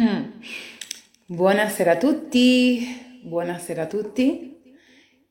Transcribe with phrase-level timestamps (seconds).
[0.00, 0.42] Mm.
[1.26, 4.76] Buonasera a tutti, buonasera a tutti.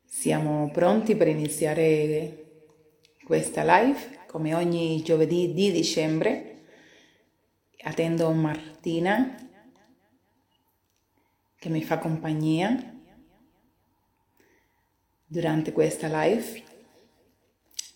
[0.03, 2.65] Siamo pronti per iniziare
[3.23, 6.65] questa live come ogni giovedì di dicembre.
[7.83, 9.37] Attendo Martina
[11.57, 12.93] che mi fa compagnia
[15.25, 16.63] durante questa live.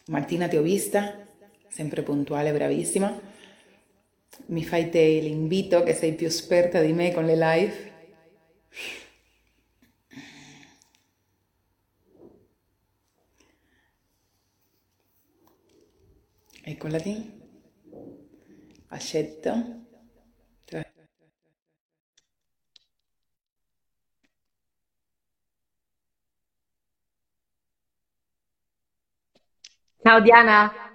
[0.05, 1.27] Martina ti ho vista,
[1.67, 3.30] sempre puntuale, bravissima.
[4.47, 7.91] Mi fai te l'invito che sei più esperta di me con le live.
[16.63, 17.39] Eccola lì.
[18.89, 19.51] Accetto.
[30.03, 30.90] Ciao Diana,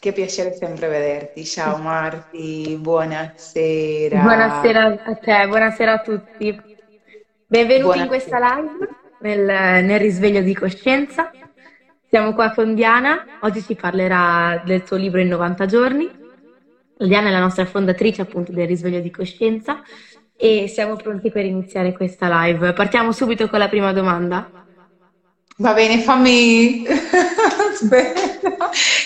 [0.00, 1.44] Che piacere sempre vederti.
[1.44, 4.22] Ciao Marti, buonasera.
[4.22, 6.58] buonasera a te, buonasera a tutti.
[7.46, 8.62] Benvenuti in questa Buonasera.
[8.62, 8.88] live
[9.20, 11.30] nel, nel risveglio di coscienza.
[12.08, 16.10] Siamo qua con Diana, oggi ci parlerà del suo libro in 90 giorni.
[16.96, 19.82] Diana è la nostra fondatrice appunto del risveglio di coscienza
[20.34, 22.72] e siamo pronti per iniziare questa live.
[22.72, 24.59] Partiamo subito con la prima domanda.
[25.60, 26.82] Va bene, fammi...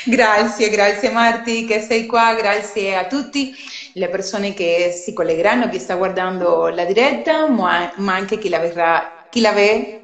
[0.06, 3.52] Grazie, grazie Marti che sei qua, grazie a tutti
[3.94, 9.24] le persone che si collegheranno, chi sta guardando la diretta, ma, anche chi la verrà,
[9.28, 10.02] chi la ve,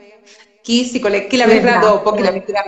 [0.61, 2.63] chi si colle- chi la verrà dopo, chi la vedrà,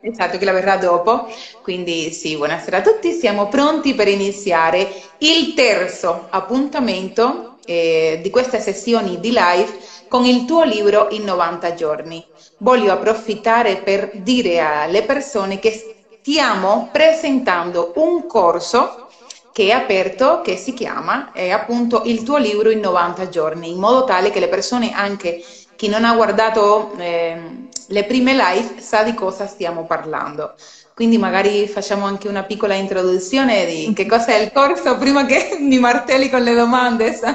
[0.00, 1.28] esatto, chi la verrà dopo.
[1.60, 8.58] Quindi sì, buonasera a tutti, siamo pronti per iniziare il terzo appuntamento eh, di queste
[8.60, 9.76] sessioni di live
[10.08, 12.24] con il tuo libro in 90 giorni.
[12.58, 15.72] Voglio approfittare per dire alle persone che
[16.20, 19.06] stiamo presentando un corso
[19.52, 23.78] che è aperto, che si chiama è appunto il tuo libro in 90 giorni, in
[23.78, 25.42] modo tale che le persone, anche
[25.74, 30.54] chi non ha guardato ehm, le prime live, sa di cosa stiamo parlando.
[30.94, 35.56] Quindi magari facciamo anche una piccola introduzione di che cosa è il corso prima che
[35.62, 37.16] mi martelli con le domande.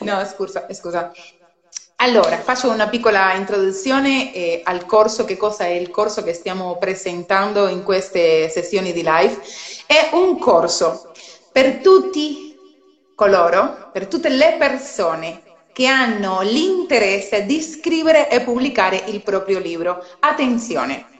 [0.00, 1.10] No, scusa, scusa.
[1.98, 6.76] Allora, faccio una piccola introduzione eh, al corso, che cosa è il corso che stiamo
[6.76, 9.40] presentando in queste sessioni di live.
[9.86, 11.10] È un corso
[11.50, 12.54] per tutti
[13.14, 15.42] coloro, per tutte le persone
[15.72, 20.04] che hanno l'interesse di scrivere e pubblicare il proprio libro.
[20.20, 21.15] Attenzione,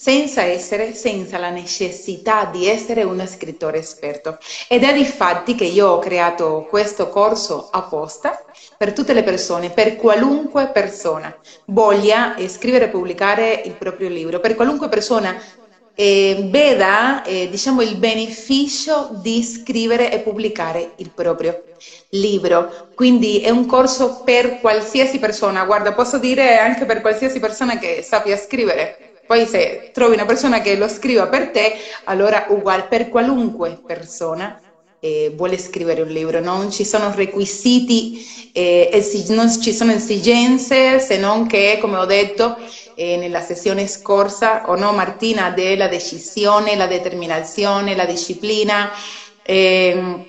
[0.00, 4.38] senza essere, senza la necessità di essere uno scrittore esperto.
[4.68, 8.44] Ed è difatti che io ho creato questo corso apposta
[8.76, 14.54] per tutte le persone, per qualunque persona voglia scrivere e pubblicare il proprio libro, per
[14.54, 15.36] qualunque persona
[15.96, 21.64] eh, veda eh, diciamo, il beneficio di scrivere e pubblicare il proprio
[22.10, 22.70] libro.
[22.94, 28.02] Quindi è un corso per qualsiasi persona, guarda, posso dire anche per qualsiasi persona che
[28.02, 29.07] sappia scrivere.
[29.28, 31.74] Poi se trovi una persona che lo scriva per te,
[32.04, 34.58] allora uguale per qualunque persona
[35.00, 38.18] eh, vuole scrivere un libro, non ci sono requisiti,
[38.52, 42.56] eh, esi- non ci sono esigenze, se non che, come ho detto
[42.94, 48.90] eh, nella sessione scorsa, o no Martina, della decisione, la determinazione, la disciplina,
[49.42, 50.26] ehm,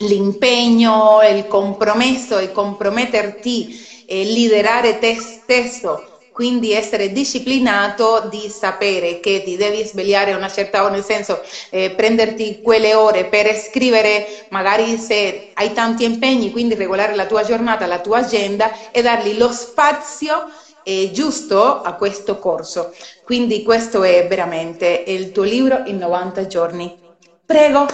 [0.00, 3.74] l'impegno, il compromesso, il comprometterti,
[4.06, 10.82] liderare te stesso quindi essere disciplinato di sapere che ti devi svegliare a una certa
[10.82, 16.74] ora, nel senso eh, prenderti quelle ore per scrivere, magari se hai tanti impegni, quindi
[16.74, 20.50] regolare la tua giornata, la tua agenda e dargli lo spazio
[20.82, 22.94] eh, giusto a questo corso.
[23.24, 26.98] Quindi questo è veramente il tuo libro in 90 giorni.
[27.44, 27.86] Prego,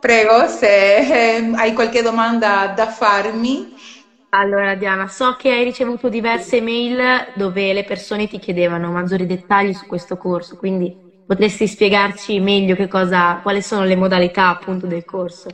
[0.00, 3.73] prego, se eh, hai qualche domanda da farmi.
[4.36, 9.72] Allora, Diana, so che hai ricevuto diverse mail dove le persone ti chiedevano maggiori dettagli
[9.72, 10.92] su questo corso, quindi
[11.24, 15.50] potresti spiegarci meglio cosa, quali sono le modalità appunto del corso?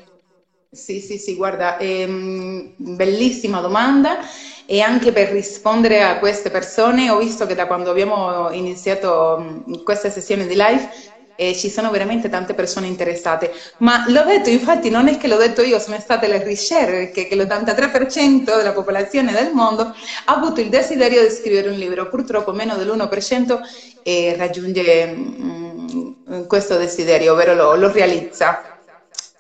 [0.73, 4.19] Sì, sì, sì, guarda, ehm, bellissima domanda
[4.65, 10.11] e anche per rispondere a queste persone ho visto che da quando abbiamo iniziato questa
[10.11, 10.89] sessione di live
[11.41, 15.39] eh, ci sono veramente tante persone interessate, ma l'ho detto, infatti non è che l'ho
[15.39, 20.69] detto io, sono state le ricerche che l'83% della popolazione del mondo ha avuto il
[20.69, 23.59] desiderio di scrivere un libro, purtroppo meno dell'1%
[24.03, 28.63] eh, raggiunge mh, questo desiderio, ovvero lo, lo realizza.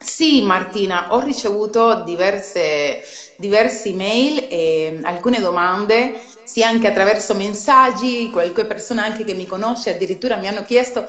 [0.02, 3.02] Sì, Martina, ho ricevuto diverse,
[3.36, 9.90] diverse email e alcune domande, sia anche attraverso messaggi, qualche persona anche che mi conosce
[9.90, 11.06] addirittura mi hanno chiesto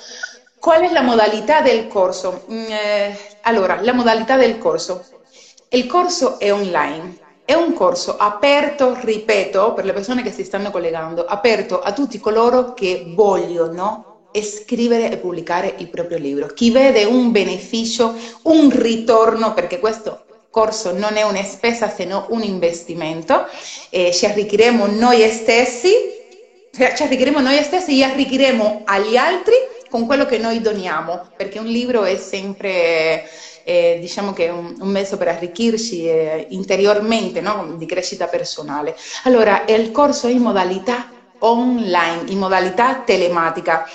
[0.61, 2.45] qual è la modalità del corso.
[2.51, 5.03] Mm, eh, allora, la modalità del corso.
[5.69, 10.69] Il corso è online, è un corso aperto, ripeto, per le persone che si stanno
[10.69, 16.47] collegando, aperto a tutti coloro che vogliono scrivere e pubblicare il proprio libro.
[16.47, 18.13] Chi vede un beneficio,
[18.43, 23.47] un ritorno, perché questo corso non è una spesa se no un investimento,
[23.89, 25.89] eh, ci arricchiremo noi stessi,
[26.71, 29.55] cioè, ci arricchiremo noi stessi e arricchiremo agli altri
[29.91, 33.29] con quello che noi doniamo, perché un libro è sempre
[33.65, 37.75] eh, diciamo che è un, un, mezzo per arricchirci eh, interiormente, no?
[37.75, 38.95] di crescita personale.
[39.25, 41.09] Allora, il corso è in modalità
[41.39, 43.85] online, in modalità telematica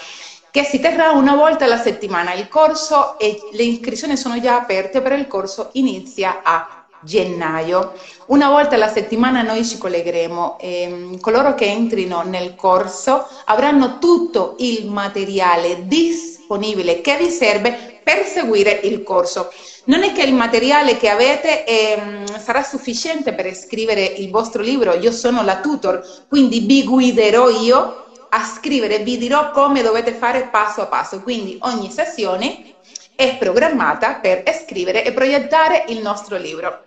[0.50, 2.34] che si terrà una volta alla settimana.
[2.34, 7.92] Il corso e le iscrizioni sono già aperte, però il corso inizia a gennaio.
[8.26, 14.56] Una volta alla settimana noi ci collegheremo e coloro che entrino nel corso avranno tutto
[14.58, 19.50] il materiale disponibile che vi serve per seguire il corso.
[19.84, 24.94] Non è che il materiale che avete eh, sarà sufficiente per scrivere il vostro libro,
[24.94, 30.48] io sono la tutor, quindi vi guiderò io a scrivere, vi dirò come dovete fare
[30.50, 32.74] passo a passo, quindi ogni sessione
[33.16, 36.84] è programmata per scrivere e proiettare il nostro libro.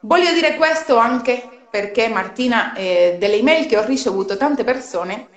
[0.00, 5.28] Voglio dire questo anche perché Martina, eh, delle email che ho ricevuto tante persone,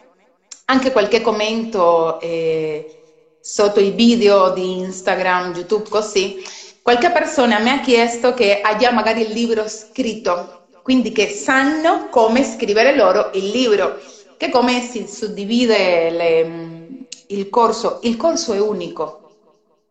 [0.66, 3.00] anche qualche commento eh,
[3.40, 6.44] sotto i video di Instagram, YouTube, così,
[6.82, 12.44] qualche persona mi ha chiesto che già magari il libro scritto, quindi che sanno come
[12.44, 14.00] scrivere loro il libro,
[14.38, 16.98] che come si suddivide le,
[17.28, 18.00] il corso.
[18.04, 19.23] Il corso è unico,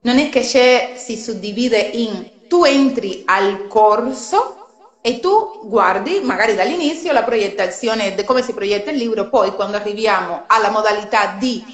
[0.02, 4.56] non è che si suddivide in tu entri al corso
[5.00, 9.76] e tu guardi magari dall'inizio la proiettazione di come si proietta il libro, poi quando
[9.76, 11.64] arriviamo alla modalità di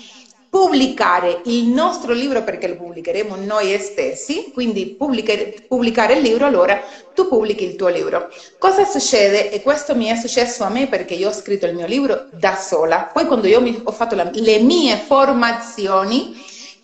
[0.51, 6.81] pubblicare il nostro libro perché lo pubblicheremo noi stessi, quindi pubblicare il libro, allora
[7.13, 8.29] tu pubblichi il tuo libro.
[8.57, 9.51] Cosa succede?
[9.51, 12.57] E questo mi è successo a me perché io ho scritto il mio libro da
[12.57, 16.35] sola, poi quando io ho fatto la, le mie formazioni,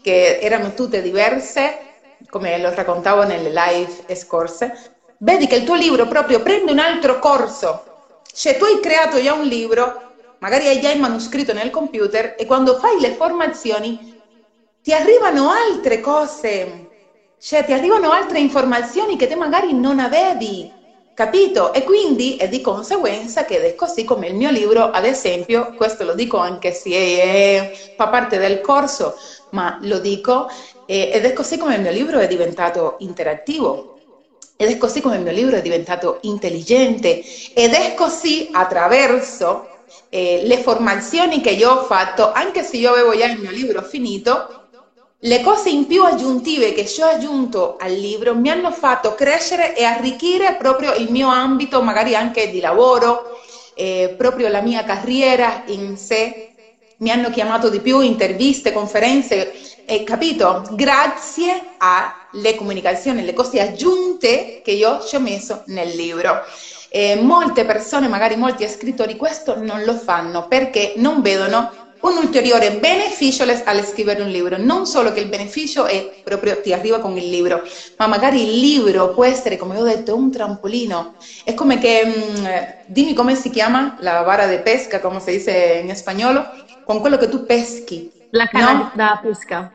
[0.05, 1.95] che erano tutte diverse,
[2.29, 7.19] come lo raccontavo nelle live scorse, vedi che il tuo libro proprio prende un altro
[7.19, 7.85] corso.
[8.23, 10.03] Cioè tu hai creato già un libro
[10.45, 13.99] magari hai già il manoscritto nel computer e quando fai le formazioni
[14.83, 16.91] ti arrivano altre cose,
[17.39, 20.71] cioè ti arrivano altre informazioni che te magari non avevi,
[21.15, 21.73] capito?
[21.73, 26.05] E quindi è di conseguenza che è così come il mio libro, ad esempio, questo
[26.05, 29.15] lo dico anche se è, fa parte del corso,
[29.55, 30.49] ma lo dico,
[30.85, 33.99] ed è così come il mio libro è diventato interattivo,
[34.57, 37.25] ed è così come il mio libro è diventato intelligente
[37.55, 39.69] ed è così attraverso
[40.11, 43.83] eh, le formazioni che io ho fatto, anche se io avevo già il mio libro
[43.83, 44.63] finito,
[45.19, 49.75] le cose in più aggiuntive che ci ho aggiunto al libro mi hanno fatto crescere
[49.75, 53.41] e arricchire proprio il mio ambito, magari anche di lavoro,
[53.75, 56.54] eh, proprio la mia carriera in sé.
[56.99, 59.53] Mi hanno chiamato di più, interviste, conferenze,
[59.85, 60.63] e capito?
[60.71, 66.43] Grazie alle comunicazioni, le cose aggiunte che io ci ho messo nel libro.
[66.89, 71.69] E molte persone, magari molti scrittori, questo non lo fanno perché non vedono
[72.05, 74.59] un ulteriore beneficio al scrivere un libro.
[74.59, 77.63] Non solo che il beneficio è proprio ti arriva con il libro,
[77.97, 81.17] ma magari il libro può essere, come ho detto, un trampolino.
[81.45, 82.47] È come che, mh, mm,
[82.87, 86.45] dimmi come si chiama la vara di pesca, come si dice in spagnolo,
[86.85, 88.11] con quello che tu peschi.
[88.31, 88.91] La canna no?
[88.95, 89.71] da pesca.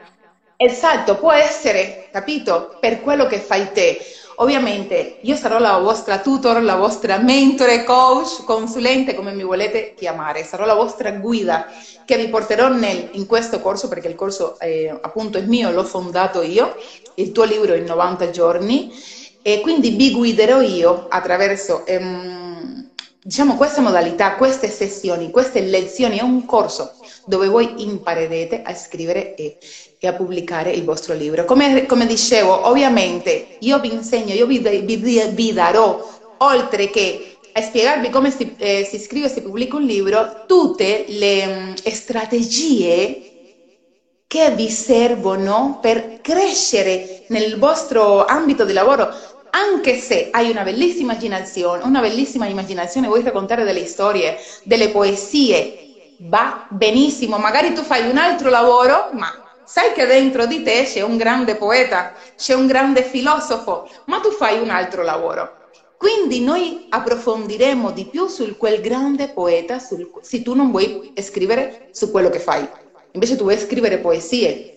[0.56, 3.98] Esatto, può essere, capito, per quello che fai te.
[4.42, 10.46] Ovviamente io sarò la vostra tutor, la vostra mentore, coach, consulente, come mi volete chiamare,
[10.46, 11.68] sarò la vostra guida
[12.06, 15.84] che vi porterò nel, in questo corso, perché il corso eh, appunto è mio, l'ho
[15.84, 16.74] fondato io,
[17.16, 18.90] il tuo libro in 90 giorni,
[19.42, 21.86] e quindi vi guiderò io attraverso...
[21.86, 22.88] Ehm,
[23.22, 26.94] diciamo questa modalità, queste sessioni, queste lezioni, è un corso
[27.26, 29.58] dove voi imparerete a scrivere e,
[30.00, 31.44] e a pubblicare il vostro libro.
[31.46, 34.96] Come, come, dicevo, ovviamente io vi insegno, io vi, vi,
[35.34, 36.02] vi darò,
[36.38, 41.06] oltre che a spiegarvi come si, eh, si scrive e si pubblica un libro, tutte
[41.08, 43.26] le um, strategie
[44.26, 49.10] che vi servono per crescere nel vostro ambito di lavoro,
[49.50, 55.74] anche se hai una bellissima immaginazione, una bellissima immaginazione, vuoi raccontare delle storie, delle poesie,
[56.18, 59.34] va benissimo, magari tu fai un altro lavoro, ma
[59.70, 64.32] sai che dentro di te c'è un grande poeta, c'è un grande filosofo, ma tu
[64.32, 65.58] fai un altro lavoro.
[65.96, 71.90] Quindi noi approfondiremo di più su quel grande poeta, sul, se tu non vuoi scrivere
[71.92, 72.68] su quello che fai.
[73.12, 74.76] Invece tu vuoi scrivere poesie,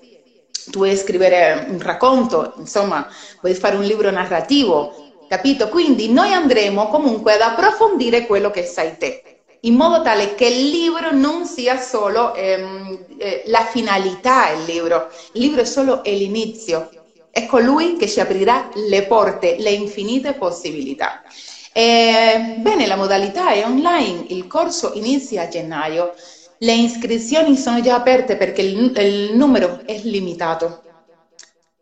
[0.71, 3.09] tu vuoi scrivere un racconto, insomma,
[3.41, 4.93] vuoi fare un libro narrativo,
[5.27, 5.71] capito?
[5.71, 9.32] Quindi noi andremo comunque ad approfondire quello che sai te
[9.65, 15.09] in modo tale che il libro non sia solo ehm, eh, la finalità del libro,
[15.35, 16.91] il libro è solo l'inizio,
[17.31, 21.23] è colui che ci aprirà le porte, le infinite possibilità.
[21.73, 26.13] E, bene, la modalità è online, il corso inizia a gennaio,
[26.59, 30.83] le iscrizioni sono già aperte perché il, il numero è limitato,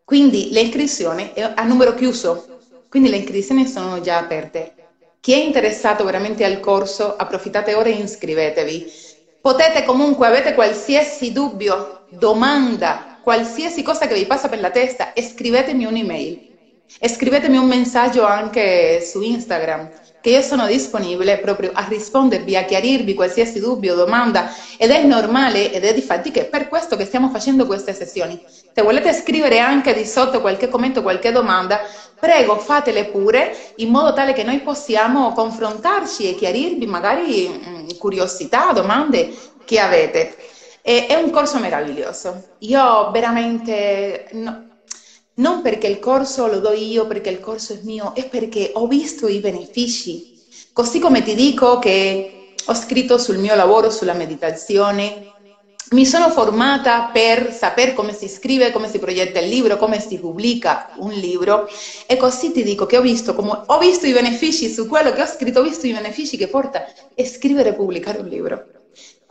[0.05, 2.59] quindi le iscrizioni è a numero chiuso,
[2.89, 4.80] quindi le iscrizioni sono già aperte.
[5.21, 8.91] Chi è interessato veramente al corso, approfittate ora e iscrivetevi.
[9.39, 15.85] Potete comunque, avete qualsiasi dubbio, domanda, qualsiasi cosa che vi passa per la testa, scrivetemi
[15.85, 16.41] un'email.
[17.07, 19.89] Scrivetemi un messaggio anche su Instagram
[20.21, 25.71] che io sono disponibile proprio a rispondervi, a chiarirvi qualsiasi dubbio, domanda ed è normale
[25.71, 28.39] ed è di fatti che per questo che stiamo facendo queste sessioni.
[28.73, 31.81] Se volete scrivere anche di sotto qualche commento, qualche domanda,
[32.19, 37.87] prego fatele pure in modo tale che noi possiamo confrontarci e chiarirvi magari mh, mm,
[37.97, 39.33] curiosità, domande
[39.65, 40.35] che avete.
[40.83, 42.55] E, è un corso meraviglioso.
[42.59, 44.27] Io veramente...
[44.33, 44.69] No,
[45.35, 48.87] non perché il corso lo do io, perché il corso è mio, è perché ho
[48.87, 50.27] visto i benefici.
[50.71, 55.25] Così come ti dico che ho scritto sul mio lavoro sulla meditazione,
[55.91, 60.19] mi sono formata per sapere come si scrive, come si progetta il libro, come si
[60.19, 61.65] pubblica un libro
[62.05, 65.21] e così ti dico che ho visto, come, ho visto i benefici su quello che
[65.21, 68.67] ho scritto, ho visto i benefici che porta a scrivere e pubblicare un libro.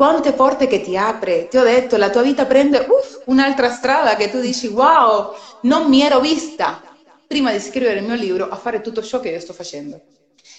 [0.00, 4.16] Quante porte che ti apre, ti ho detto, la tua vita prende uff, un'altra strada
[4.16, 5.30] che tu dici wow,
[5.64, 6.80] non mi ero vista
[7.26, 10.00] prima di scrivere il mio libro a fare tutto ciò che io sto facendo.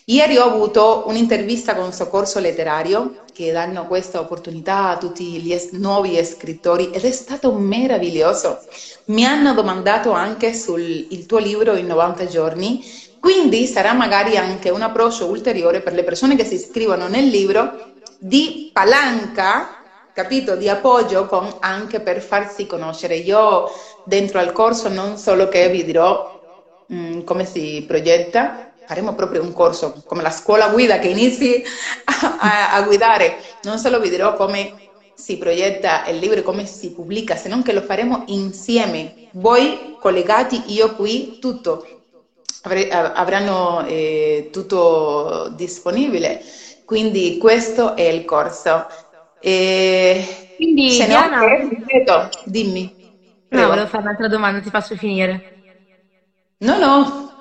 [0.06, 5.72] Ieri ho avuto un'intervista con soccorso letterario che danno questa opportunità a tutti gli es-
[5.72, 8.60] nuovi scrittori ed è stato meraviglioso.
[9.06, 12.80] Mi hanno domandato anche sul tuo libro in 90 giorni,
[13.18, 17.74] quindi sarà magari anche un approccio ulteriore per le persone che si iscrivono nel libro
[18.24, 19.82] di palanca
[20.14, 23.16] capito, di appoggio con, anche per farsi conoscere.
[23.16, 23.72] Io
[24.04, 26.40] dentro al corso non solo che vi dirò
[26.86, 31.64] mh, mm, come si progetta, faremo proprio un corso come la scuola guida che inizi
[32.06, 34.74] a, a, a guidare, non solo vi dirò come
[35.14, 40.74] si progetta il libro come si pubblica, se non che lo faremo insieme, voi collegati,
[40.74, 41.86] io qui, tutto.
[42.64, 46.42] avranno eh, tutto disponibile.
[46.86, 48.86] Quindi questo è il corso.
[49.40, 51.40] E Quindi se Diana...
[51.40, 52.94] no, ripeto, dimmi.
[53.48, 53.64] Prego.
[53.64, 55.42] No, volevo fare un'altra domanda, ti faccio finire.
[56.60, 57.32] No, no,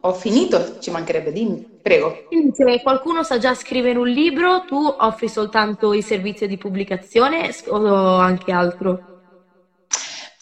[0.00, 2.24] ho finito, ci mancherebbe, dimmi, prego.
[2.28, 7.54] Quindi se qualcuno sa già scrivere un libro, tu offri soltanto i servizi di pubblicazione
[7.68, 9.00] o anche altro?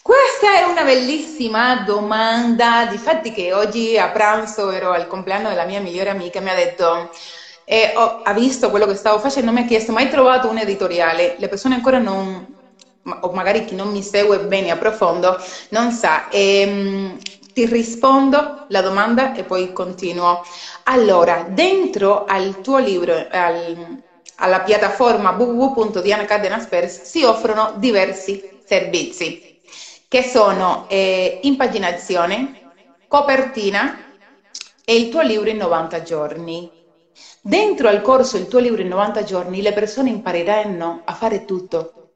[0.01, 5.81] Questa è una bellissima domanda, difatti che oggi a pranzo ero al compleanno della mia
[5.81, 7.09] migliore amica e mi ha detto
[7.65, 10.57] e ho, ha visto quello che stavo facendo, mi ha chiesto, ma hai trovato un
[10.57, 11.35] editoriale?
[11.37, 12.45] Le persone ancora non,
[13.21, 15.37] o magari chi non mi segue bene a profondo,
[15.69, 16.27] non sa.
[16.29, 17.17] E, ehm,
[17.53, 20.41] ti rispondo la domanda e poi continuo.
[20.83, 24.03] Allora, dentro al tuo libro, al,
[24.37, 29.41] alla piattaforma www.dianacardenaspers si offrono diversi servizi
[30.07, 32.59] che sono eh, impaginazione,
[33.07, 34.05] copertina
[34.83, 36.71] e il tuo libro in 90 giorni.
[37.41, 42.09] Dentro al corso Il tuo libro in 90 giorni le persone impareranno a fare tutto.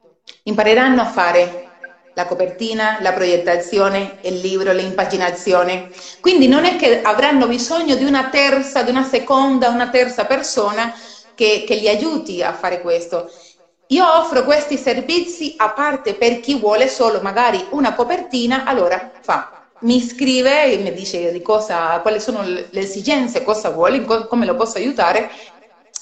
[0.44, 1.70] Impareranno a fare
[2.14, 5.90] la copertina, la proiettazione, il libro, l'impaginazione.
[6.20, 10.94] Quindi non è che avranno bisogno di una terza, di una seconda, una terza persona
[11.34, 13.32] che, che li aiuti a fare questo.
[13.88, 19.59] Io offro questi servizi a parte per chi vuole solo magari una copertina, allora fa
[19.82, 24.56] mi scrive e mi dice di cosa, quali sono le esigenze, cosa vuole, come lo
[24.56, 25.30] posso aiutare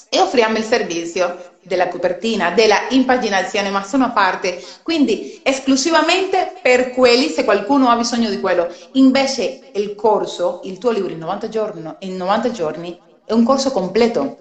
[0.10, 6.91] e offriamo il servizio della copertina, della impaginazione, ma sono a parte, quindi esclusivamente per
[6.91, 8.74] quelli se qualcuno ha bisogno di quello.
[8.93, 13.72] Invece il corso, il tuo libro in 90 giorni, in 90 giorni è un corso
[13.72, 14.38] completo,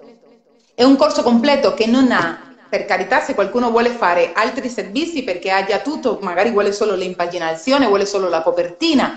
[0.73, 5.23] è un corso completo che non ha per carità, se qualcuno vuole fare altri servizi
[5.23, 9.15] perché ha già tutto, magari vuole solo l'impaginazione, vuole solo la copertina,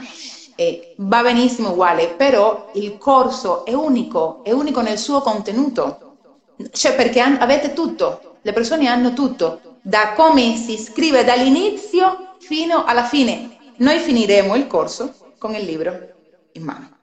[0.54, 6.16] eh, va benissimo uguale, però il corso è unico, è unico nel suo contenuto,
[6.70, 13.04] cioè perché avete tutto, le persone hanno tutto, da come si scrive dall'inizio fino alla
[13.04, 13.56] fine.
[13.76, 15.98] Noi finiremo il corso con il libro
[16.52, 16.99] in mano.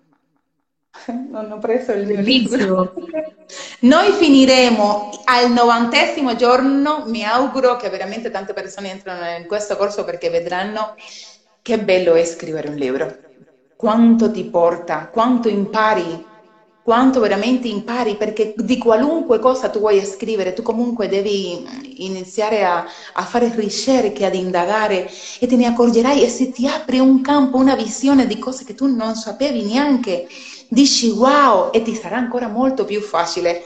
[1.29, 2.93] non ho preso il mio libro.
[3.81, 10.03] Noi finiremo al novantesimo giorno, mi auguro che veramente tante persone entrano in questo corso
[10.03, 10.95] perché vedranno
[11.61, 13.15] che bello è scrivere un libro,
[13.75, 16.25] quanto ti porta, quanto impari
[16.87, 21.65] quanto veramente impari, perché di qualunque cosa tu vuoi scrivere, tu comunque devi
[22.05, 25.11] iniziare a, a, fare ricerche, ad indagare
[25.41, 28.73] e te ne accorgerai e se ti apre un campo, una visione di cose che
[28.73, 30.29] tu non sapevi neanche,
[30.69, 33.61] dici wow e ti sarà ancora molto più facile.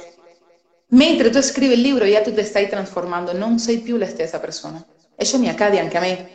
[0.89, 4.39] Mentre tu scrivi il libro, ya tu ti stai trasformando, non sei più la stessa
[4.39, 4.83] persona.
[5.15, 6.29] E ciò mi accade anche a me.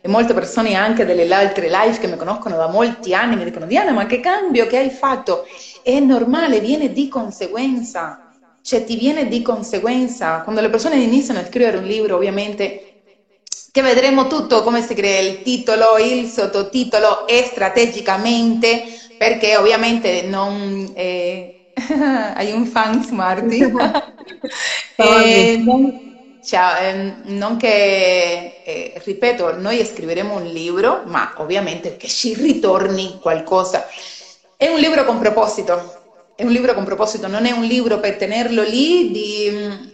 [0.00, 3.66] E molte persone anche delle altre live che mi conoscono da molti anni mi dicono
[3.66, 5.44] Diana, ma che cambio che hai fatto?
[5.80, 8.18] È normale, viene di conseguenza,
[8.60, 10.40] cioè ti viene di conseguenza.
[10.42, 12.92] Quando le persone iniziano a scrivere un libro, ovviamente
[13.70, 18.84] che vedremo tutto come si crea il titolo, il sottotitolo e strategicamente,
[19.22, 20.90] perché ovviamente non...
[20.94, 21.70] Eh,
[22.34, 23.00] hai un fan,
[24.96, 32.08] eh, non, cioè, ehm, non che, eh, ripeto, noi scriveremo un libro, ma ovviamente che
[32.08, 33.86] ci ritorni qualcosa.
[34.56, 36.02] È un libro con proposito,
[36.34, 39.92] è un libro con proposito, non è un libro per tenerlo lì di,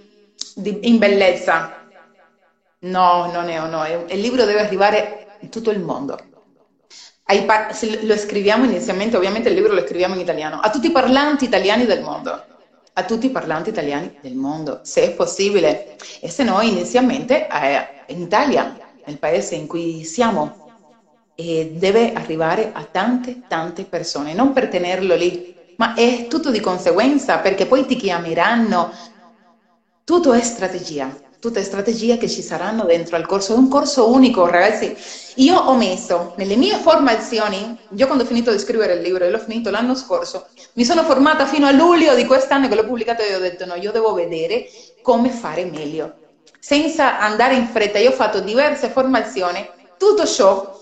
[0.55, 1.87] di, in bellezza.
[2.81, 6.28] No, non è, no, è, il libro deve arrivare in tutto il mondo.
[7.73, 11.45] Se lo scriviamo inizialmente, ovviamente il libro lo scriviamo in italiano, a tutti i parlanti
[11.45, 12.57] italiani del mondo
[12.99, 15.97] a tutti i parlanti italiani del mondo, se è possibile.
[16.21, 20.67] E se no, inizialmente eh, in Italia, nel paese in cui siamo,
[21.37, 26.59] e deve arrivare a tante, tante persone, non per tenerlo lì, ma è tutto di
[26.59, 28.91] conseguenza, perché poi ti chiameranno.
[30.03, 33.55] Tutto è strategia tutte strategie che ci saranno dentro al corso.
[33.55, 34.97] È un corso unico, ragazzi.
[35.37, 39.39] Io ho messo nelle mie formazioni, io quando ho finito di scrivere il libro, l'ho
[39.39, 43.37] finito l'anno scorso, mi sono formata fino a luglio di quest'anno che l'ho pubblicato e
[43.37, 44.67] ho detto no, io devo vedere
[45.01, 46.15] come fare meglio.
[46.59, 49.65] Senza andare in fretta, io ho fatto diverse formazioni,
[49.97, 50.81] tutto ciò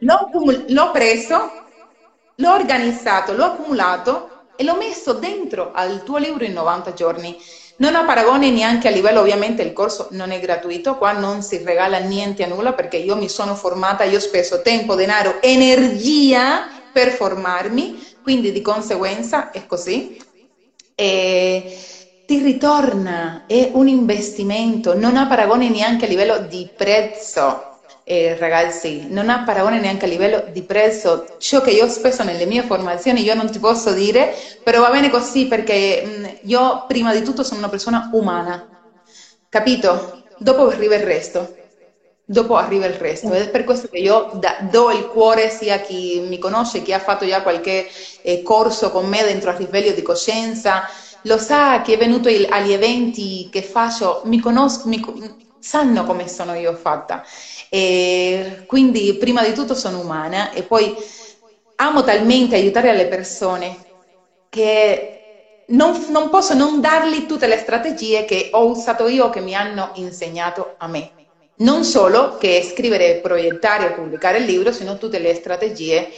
[0.00, 0.30] l'ho,
[0.66, 1.50] l'ho preso,
[2.34, 7.38] l'ho organizzato, l'ho accumulato e l'ho messo dentro al tuo libro in 90 giorni.
[7.82, 11.64] Non ha paragone neanche a livello, ovviamente il corso non è gratuito, qua non si
[11.64, 16.68] regala niente a nulla perché io mi sono formata, io ho speso tempo, denaro, energia
[16.92, 20.16] per formarmi, quindi di conseguenza è così.
[20.94, 21.76] E
[22.24, 27.71] ti ritorna, è un investimento, non ha paragone neanche a livello di prezzo
[28.04, 31.36] eh, ragazzi, non ha paragone neanche a livello di prezzo.
[31.38, 35.10] Ciò che io speso nelle mie formazioni io non ti posso dire, però va bene
[35.10, 38.68] così perché mh, mm, io prima di tutto sono una persona umana,
[39.48, 40.24] capito?
[40.38, 41.56] Dopo arriva il resto.
[42.24, 45.74] Dopo arriva il resto ed è per questo che io da, do il cuore sia
[45.74, 47.88] a chi mi conosce, chi ha fatto già qualche
[48.22, 50.84] eh, corso con me dentro al risveglio di coscienza,
[51.22, 55.00] lo sa chi è venuto il, agli eventi che faccio, mi conosco, mi,
[55.62, 57.22] sanno come sono io fatta.
[57.68, 60.94] E quindi prima di tutto sono umana e poi
[61.76, 63.76] amo talmente aiutare le persone
[64.48, 65.22] che
[65.66, 69.92] non, non posso non dargli tutte le strategie che ho usato io, che mi hanno
[69.94, 71.14] insegnato a me.
[71.56, 76.08] Non solo che scrivere, proiettare o pubblicare il libro, sino tutte le strategie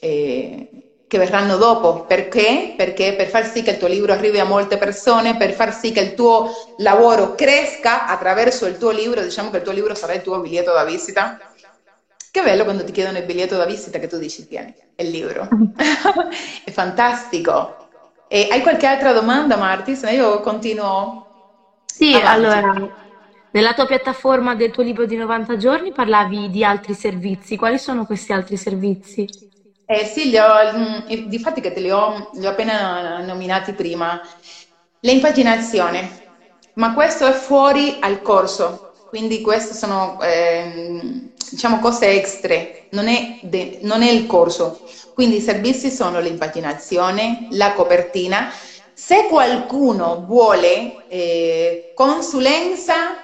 [0.00, 0.68] eh,
[1.08, 2.04] che verranno dopo.
[2.04, 2.74] Perché?
[2.76, 5.92] Perché per far sì che il tuo libro arrivi a molte persone, per far sì
[5.92, 10.14] che il tuo lavoro cresca attraverso il tuo libro, diciamo che il tuo libro sarà
[10.14, 11.38] il tuo biglietto da visita.
[12.30, 15.48] Che bello quando ti chiedono il biglietto da visita che tu dici tieni, il libro.
[16.64, 17.84] è fantastico.
[18.28, 19.94] E hai qualche altra domanda, Marti?
[19.94, 21.24] Se no io continuo.
[21.86, 22.28] Sì, avanti.
[22.28, 22.90] allora,
[23.52, 27.56] nella tua piattaforma del tuo libro di 90 giorni parlavi di altri servizi.
[27.56, 29.45] Quali sono questi altri servizi?
[29.88, 34.20] Eh sì, li ho, mm, difatti che te li ho, li ho appena nominati prima.
[35.00, 36.24] L'impaginazione,
[36.74, 42.56] ma questo è fuori al corso, quindi queste sono eh, diciamo cose extra,
[42.90, 43.38] non è,
[43.82, 44.82] non è il corso.
[45.12, 48.50] Quindi i servizi sono l'impaginazione, la copertina.
[48.92, 53.20] Se qualcuno vuole eh, consulenza,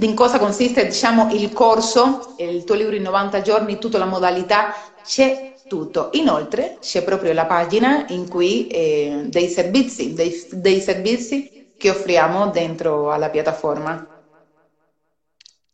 [0.00, 4.74] in cosa consiste diciamo, il corso, il tuo libro in 90 giorni, tutta la modalità,
[5.02, 6.10] c'è tutto.
[6.12, 12.48] Inoltre c'è proprio la pagina in cui eh, dei servizi, dei, dei servizi che offriamo
[12.50, 14.06] dentro alla piattaforma.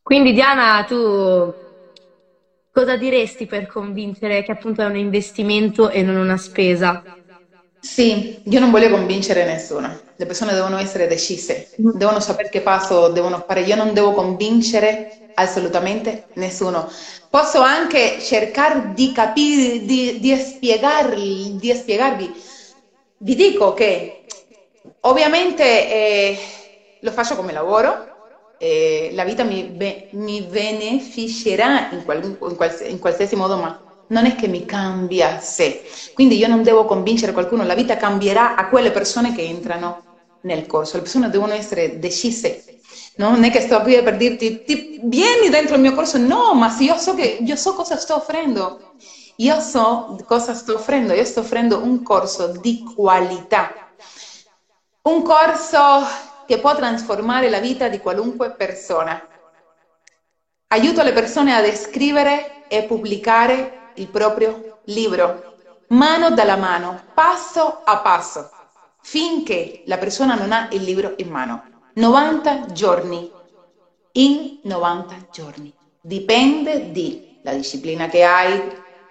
[0.03, 1.55] Quindi Diana, tu
[2.73, 7.05] Cosa diresti per convincere che appunto è un investimento e non una spesa?
[7.81, 11.93] Sì, io non voglio convincere nessuno, le persone devono essere decise, Mm.
[11.97, 16.87] devono sapere che passo devono fare, io non devo convincere assolutamente nessuno.
[17.31, 22.31] Posso anche cercare di capire, di, di spiegarli, di spiegarvi.
[23.23, 24.27] Vi dico che
[25.01, 26.39] ovviamente eh,
[27.01, 28.09] lo faccio come lavoro,
[28.59, 33.75] eh, la vita mi, be- mi beneficerà in, qual- in quals- in qualsiasi modo, ma
[34.09, 35.83] non è che mi cambia sé.
[36.13, 40.10] Quindi io non devo convincere qualcuno, la vita cambierà a quelle persone che entrano
[40.43, 42.65] nel corso, le persone devono essere decise.
[43.17, 43.31] no?
[43.31, 46.71] Non è che sto qui per dirti, ti, vieni dentro il mio corso, no, ma
[46.71, 48.95] se io so, che, io so cosa sto offrendo,
[49.37, 53.93] io so cosa sto offrendo, io sto offrendo un corso di qualità,
[55.03, 56.07] un corso
[56.47, 59.25] che può trasformare la vita di qualunque persona.
[60.69, 65.55] Aiuto le persone a scrivere e pubblicare il proprio libro,
[65.89, 68.51] mano dalla mano, passo a passo,
[69.03, 71.65] finché la persona non ha il libro in mano.
[71.95, 73.31] 90 giorni,
[74.13, 75.73] in 90 giorni.
[76.01, 76.91] Dipende
[77.43, 78.61] dalla disciplina che hai,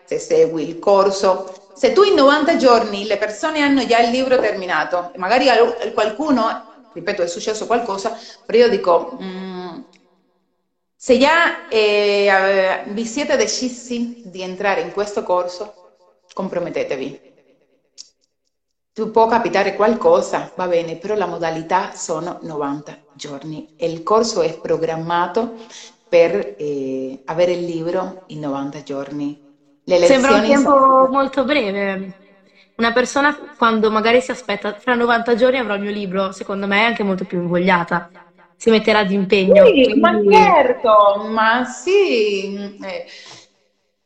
[0.06, 1.72] se segui il corso.
[1.74, 5.48] Se tu in 90 giorni le persone hanno già il libro terminato, magari
[5.94, 9.18] qualcuno, ripeto, è successo qualcosa, però io dico...
[9.22, 9.80] Mm,
[11.02, 15.74] se già eh, vi siete decisi di entrare in questo corso,
[16.34, 17.29] compromettetevi.
[19.00, 24.42] Tu può capitare qualcosa, va bene, però la modalità sono 90 giorni e il corso
[24.42, 25.56] è programmato
[26.06, 29.42] per eh, avere il libro in 90 giorni.
[29.86, 31.08] Le Sembra un tempo sono...
[31.10, 32.12] molto breve.
[32.76, 36.80] Una persona quando magari si aspetta fra 90 giorni avrò il mio libro, secondo me
[36.82, 38.06] è anche molto più invogliata
[38.58, 39.66] si metterà di impegno.
[39.66, 40.00] Sì, quindi...
[40.02, 43.06] ma certo, ma sì, eh,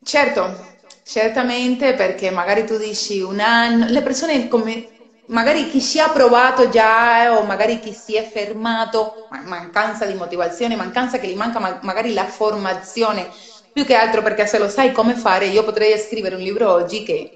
[0.04, 0.73] certo,
[1.04, 4.94] certamente perché magari tu dici un anno, le persone come,
[5.26, 10.14] magari chi si è provato già eh, o magari chi si è fermato, mancanza di
[10.16, 13.30] motivazione, mancanza che gli manca ma- magari la formazione,
[13.72, 17.04] più che altro perché se lo sai come fare, io potrei scrivere un libro oggi
[17.04, 17.34] che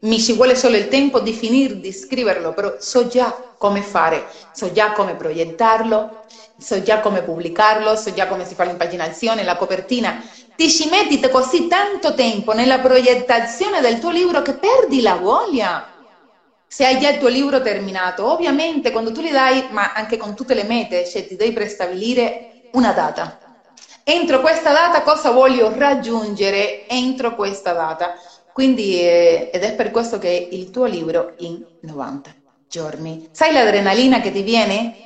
[0.00, 4.26] mi ci vuole solo il tempo di finire di scriverlo, però so già come fare,
[4.52, 6.24] so già come proiettarlo,
[6.58, 10.22] so già come pubblicarlo, so già come si fa l'impaginazione, la copertina.
[10.56, 15.86] Ti ci metti così tanto tempo nella proiettazione del tuo libro che perdi la voglia.
[16.66, 20.34] Se hai già il tuo libro terminato, ovviamente quando tu li dai, ma anche con
[20.34, 23.38] tutte le mete, cioè ti devi prestabilire una data.
[24.04, 28.14] Entro questa data cosa voglio raggiungere entro questa data?
[28.52, 32.34] Quindi, eh, ed è per questo che il tuo libro in 90
[32.68, 33.28] giorni.
[33.32, 34.96] Sai l'adrenalina che ti viene?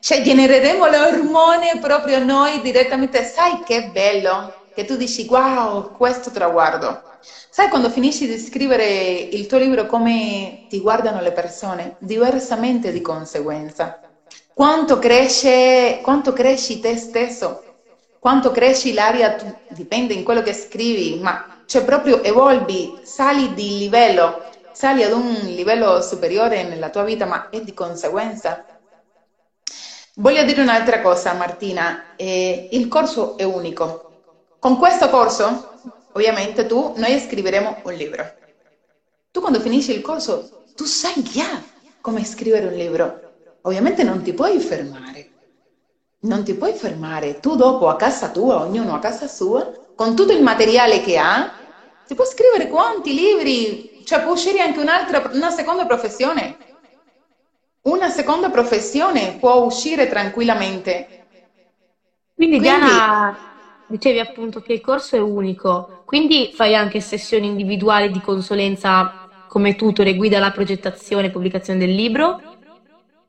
[0.00, 3.24] Cioè genereremo l'ormone proprio noi direttamente.
[3.24, 7.02] Sai che bello che tu dici wow, questo traguardo.
[7.50, 11.96] Sai quando finisci di scrivere il tuo libro come ti guardano le persone?
[12.00, 13.98] Diversamente di conseguenza.
[14.52, 17.62] Quanto cresce, quanto cresci te stesso?
[18.18, 19.36] Quanto cresci l'aria,
[19.68, 25.32] dipende in quello che scrivi, ma cioè proprio evolvi, sali di livello, sali ad un
[25.44, 28.64] livello superiore nella tua vita, ma è di conseguenza.
[30.16, 34.12] Voglio dire un'altra cosa, Martina, eh, il corso è unico.
[34.58, 35.72] Con questo corso,
[36.12, 38.24] ovviamente tu, noi scriveremo un libro.
[39.30, 41.60] Tu quando finisci il corso, tu sai già
[42.00, 43.32] come scrivere un libro.
[43.62, 45.32] Ovviamente non ti puoi fermare.
[46.20, 47.40] Non ti puoi fermare.
[47.40, 51.50] Tu dopo a casa tua, ognuno a casa sua, con tutto il materiale che ha,
[52.04, 56.58] si può scrivere quanti libri, cioè può uscire anche un'altra, una seconda professione.
[57.82, 61.08] Una seconda professione può uscire tranquillamente.
[62.34, 63.38] Quindi, quindi Diana,
[63.86, 69.14] dicevi appunto che il corso è unico, quindi fai anche sessioni individuali di consulenza
[69.46, 72.40] come tutore, guida alla progettazione e pubblicazione del libro?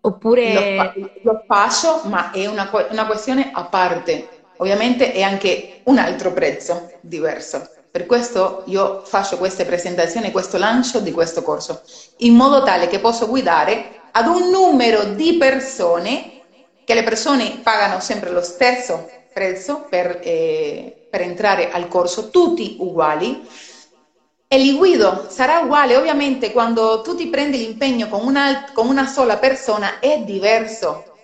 [0.01, 0.53] Oppure...
[0.53, 4.34] Lo, fa- lo faccio, ma è una, una questione a parte.
[4.57, 7.69] Ovviamente è anche un altro prezzo diverso.
[7.91, 11.81] Per questo io faccio queste presentazioni, questo lancio di questo corso,
[12.17, 16.41] in modo tale che posso guidare ad un numero di persone,
[16.83, 22.77] che le persone pagano sempre lo stesso prezzo per, eh, per entrare al corso, tutti
[22.79, 23.45] uguali,
[24.47, 29.05] e li guido, sarà uguale, ovviamente quando tu ti prendi l'impegno con una, con una
[29.05, 31.14] sola persona è diverso,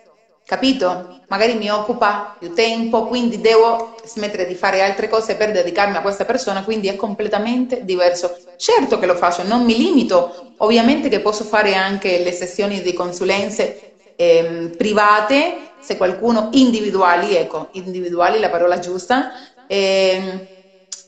[0.52, 1.20] capito?
[1.30, 6.02] Magari mi occupa più tempo, quindi devo smettere di fare altre cose per dedicarmi a
[6.02, 8.36] questa persona, quindi è completamente diverso.
[8.58, 12.92] Certo che lo faccio, non mi limito, ovviamente che posso fare anche le sessioni di
[12.92, 19.32] consulenze eh, private, se qualcuno individuali, ecco, individuali la parola giusta,
[19.68, 20.50] eh,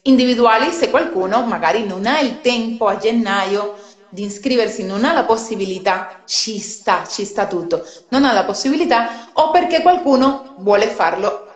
[0.03, 3.75] individuali se qualcuno magari non ha il tempo a gennaio
[4.13, 9.29] di iscriversi, non ha la possibilità, ci sta, ci sta tutto, non ha la possibilità
[9.33, 11.47] o perché qualcuno vuole farlo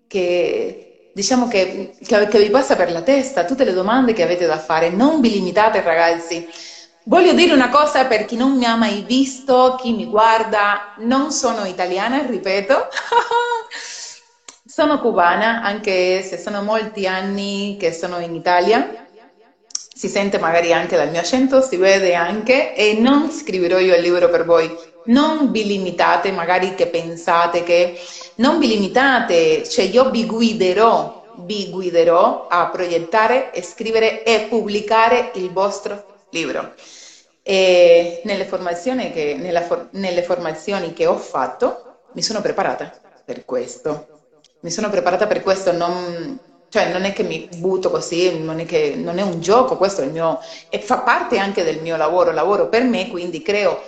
[0.06, 4.46] che diciamo che, che, che vi passa per la testa, tutte le domande che avete
[4.46, 4.90] da fare.
[4.90, 6.46] Non vi limitate ragazzi.
[7.06, 11.32] Voglio dire una cosa per chi non mi ha mai visto, chi mi guarda, non
[11.32, 12.86] sono italiana, ripeto,
[14.64, 19.07] sono cubana, anche se sono molti anni che sono in Italia,
[19.98, 24.00] si sente magari anche dal mio accento, si vede anche, e non scriverò io il
[24.00, 24.72] libro per voi,
[25.06, 27.98] non vi limitate, magari che pensate che
[28.36, 35.50] non vi limitate, cioè io vi guiderò, vi guiderò a proiettare, scrivere e pubblicare il
[35.50, 36.74] vostro libro.
[37.42, 42.92] E nelle formazioni che, nella, nelle formazioni che ho fatto mi sono preparata
[43.24, 44.06] per questo.
[44.60, 48.66] Mi sono preparata per questo, non, cioè non è che mi butto così, non è,
[48.66, 51.96] che, non è un gioco, questo è il mio, e fa parte anche del mio
[51.96, 53.80] lavoro, lavoro per me, quindi creo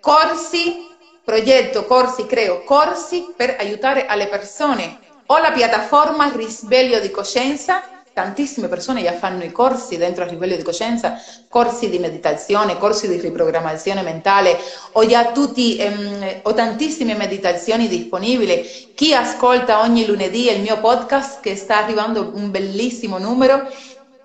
[0.00, 0.86] corsi,
[1.24, 4.98] progetto corsi, creo corsi per aiutare alle persone.
[5.26, 7.82] Ho la piattaforma Risveglio di Coscienza,
[8.16, 13.08] tantissime persone già fanno i corsi dentro il Risveglio di Coscienza, corsi di meditazione, corsi
[13.08, 14.56] di riprogrammazione mentale,
[14.92, 18.66] ho già tutti, ehm, ho tantissime meditazioni disponibili.
[18.94, 23.68] Chi ascolta ogni lunedì il mio podcast, che sta arrivando un bellissimo numero,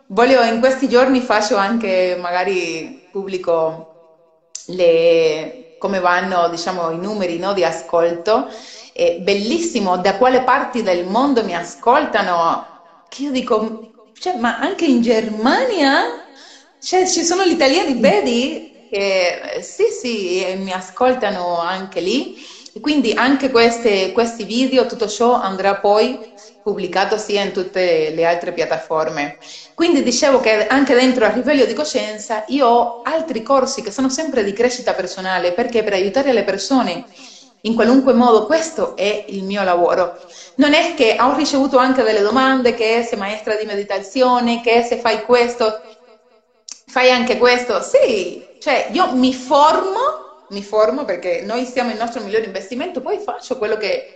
[0.07, 3.87] voglio in questi giorni faccio anche, magari pubblico
[4.67, 8.47] le come vanno diciamo, i numeri no, di ascolto.
[8.93, 12.70] È bellissimo da quale parti del mondo mi ascoltano.
[13.11, 16.01] Che io dico, cioè, ma anche in Germania
[16.77, 18.69] cioè, ci sono gli italiani, vedi?
[18.87, 22.33] Che sì, sì, mi ascoltano anche lì.
[22.79, 26.17] Quindi anche queste, questi video, tutto ciò andrà poi
[26.61, 29.37] pubblicato sia in tutte le altre piattaforme.
[29.73, 34.09] Quindi dicevo che anche dentro a livello di coscienza io ho altri corsi che sono
[34.09, 37.05] sempre di crescita personale perché per aiutare le persone
[37.61, 40.15] in qualunque modo questo è il mio lavoro.
[40.55, 44.97] Non è che ho ricevuto anche delle domande che sei maestra di meditazione, che se
[44.97, 45.79] fai questo,
[46.85, 47.81] fai anche questo.
[47.81, 49.99] Sì, cioè io mi formo,
[50.47, 54.11] mi formo perché noi siamo il nostro migliore investimento, poi faccio quello che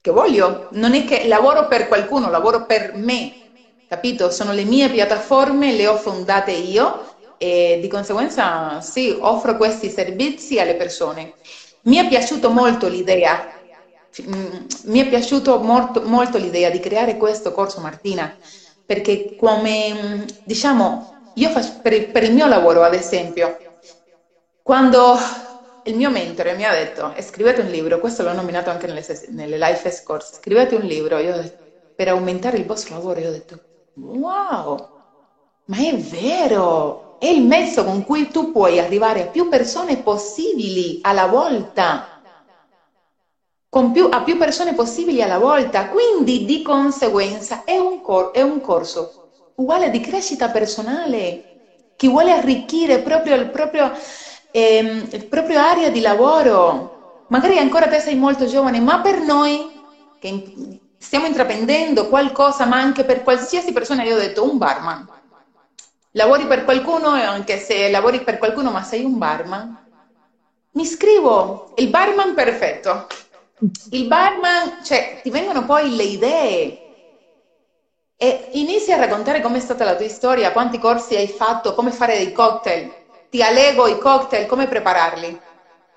[0.00, 3.40] che voglio, non è che lavoro per qualcuno, lavoro per me,
[3.86, 4.30] capito?
[4.30, 7.04] Sono le mie piattaforme, le ho fondate io
[7.36, 11.34] e di conseguenza sì, offro questi servizi alle persone.
[11.88, 13.44] Mi è piaciuto molto l'idea,
[14.22, 18.34] mm, mi è piaciuto molto, molto l'idea di creare questo corso Martina,
[18.84, 23.56] perché come, mm, diciamo, io faccio, per, per il mio lavoro, ad esempio,
[24.62, 25.16] quando
[25.84, 29.56] il mio mentore mi ha detto, scrivete un libro, questo l'ho nominato anche nelle, nelle
[29.58, 31.42] life scorse, scrivete un libro io,
[31.94, 33.20] per aumentare il vostro lavoro.
[33.20, 33.58] Io ho detto,
[33.94, 34.76] wow,
[35.64, 40.98] ma è vero, è il mezzo con cui tu puoi arrivare a più persone possibili
[41.02, 42.20] alla volta,
[43.92, 48.60] più, a più persone possibili alla volta, quindi di conseguenza è un, cor- è un
[48.60, 49.12] corso
[49.54, 51.44] uguale di crescita personale,
[51.96, 53.90] che vuole arricchire proprio il proprio
[54.50, 56.94] eh, proprio area di lavoro.
[57.26, 59.82] Magari ancora te sei molto giovane, ma per noi
[60.18, 65.06] che stiamo intraprendendo qualcosa, ma anche per qualsiasi persona, io ho detto un barman.
[66.18, 69.72] Lavori per qualcuno, anche se lavori per qualcuno, ma sei un barman.
[70.72, 73.06] Mi scrivo il barman perfetto.
[73.90, 76.78] Il barman, cioè, ti vengono poi le idee
[78.16, 82.16] e inizi a raccontare com'è stata la tua storia, quanti corsi hai fatto, come fare
[82.16, 82.92] dei cocktail
[83.30, 85.38] ti allego i cocktail, come prepararli.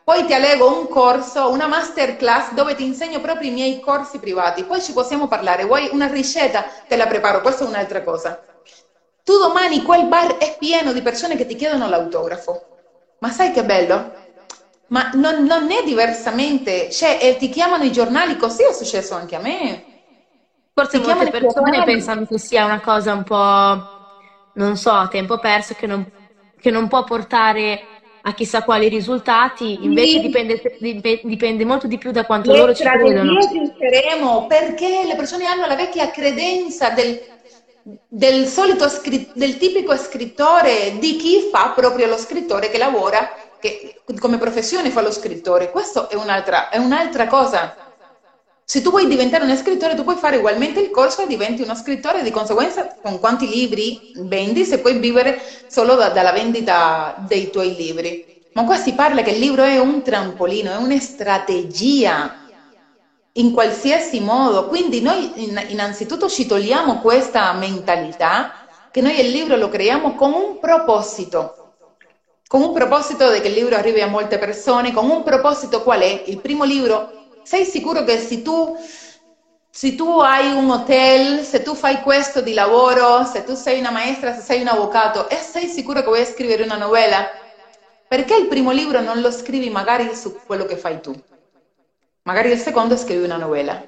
[0.03, 4.65] Poi ti allego un corso, una masterclass dove ti insegno proprio i miei corsi privati.
[4.65, 5.63] Poi ci possiamo parlare.
[5.65, 6.65] Vuoi una ricetta?
[6.88, 7.41] Te la preparo.
[7.41, 8.50] Questa è un'altra cosa.
[9.23, 12.67] Tu domani quel bar è pieno di persone che ti chiedono l'autografo.
[13.19, 14.19] Ma sai che bello?
[14.88, 16.89] Ma non, non è diversamente.
[16.89, 19.86] Cioè, eh, ti chiamano i giornali, così è successo anche a me.
[20.73, 23.79] Forse ti molte persone pensano che sia una cosa un po',
[24.53, 26.03] non so, a tempo perso, che non
[26.62, 27.88] che non può portare
[28.21, 30.19] a chissà quali risultati, invece Sì.
[30.19, 33.36] dipende, dip- dipende molto di più da quanto Le loro ci credono.
[33.51, 37.19] che useremo perché le persone hanno la vecchia credenza del,
[37.83, 38.87] del solito
[39.33, 45.01] del tipico scrittore, di chi fa proprio lo scrittore che lavora, che come professione fa
[45.01, 45.71] lo scrittore.
[45.71, 47.75] Questo è un'altra, è un'altra cosa.
[48.63, 51.75] Se tu vuoi diventare uno scrittore, tu puoi fare ugualmente il corso e diventi uno
[51.75, 57.49] scrittore, di conseguenza con quanti libri vendi se puoi vivere solo da- dalla vendita dei
[57.49, 58.25] tuoi libri.
[58.53, 62.40] Ma qua si parla che il libro è un trampolino, è una strategia
[63.33, 64.67] in qualsiasi modo.
[64.67, 68.53] Quindi noi in- innanzitutto ci togliamo questa mentalità
[68.91, 71.55] che noi il libro lo creiamo con un proposito,
[72.47, 76.01] con un proposito di che il libro arrivi a molte persone, con un proposito qual
[76.01, 76.23] è?
[76.27, 78.75] Il primo libro, sei sicuro che se tu,
[79.69, 83.91] se tu hai un hotel, se tu fai questo di lavoro, se tu sei una
[83.91, 87.25] maestra, se sei un avvocato, e sei sicuro che vuoi scrivere una novella?
[88.07, 91.13] Perché il primo libro non lo scrivi magari su quello che fai tu?
[92.23, 93.84] Magari il secondo scrivi una novella.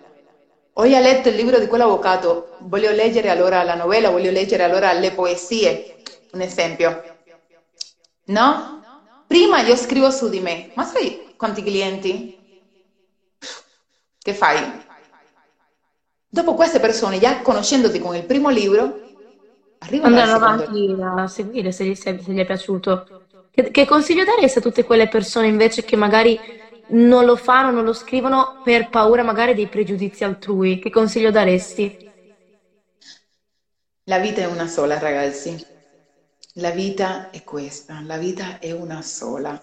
[0.74, 4.92] Ho già letto il libro di quell'avvocato, voglio leggere allora la novella, voglio leggere allora
[4.92, 5.98] le poesie,
[6.32, 7.04] un esempio.
[8.26, 8.82] No?
[9.28, 12.40] Prima io scrivo su di me, ma sai quanti clienti?
[14.18, 14.82] Che fai?
[16.28, 19.00] Dopo queste persone, già conoscendoti con il primo libro,
[19.80, 23.26] arrivano avanti a seguire se gli, se gli è piaciuto.
[23.52, 26.40] Che, che consiglio daresti a tutte quelle persone invece che magari
[26.88, 30.80] non lo fanno, non lo scrivono per paura magari dei pregiudizi altrui?
[30.80, 31.94] Che consiglio daresti?
[34.06, 35.56] La vita è una sola, ragazzi.
[36.56, 39.60] La vita è questa, la vita è una sola.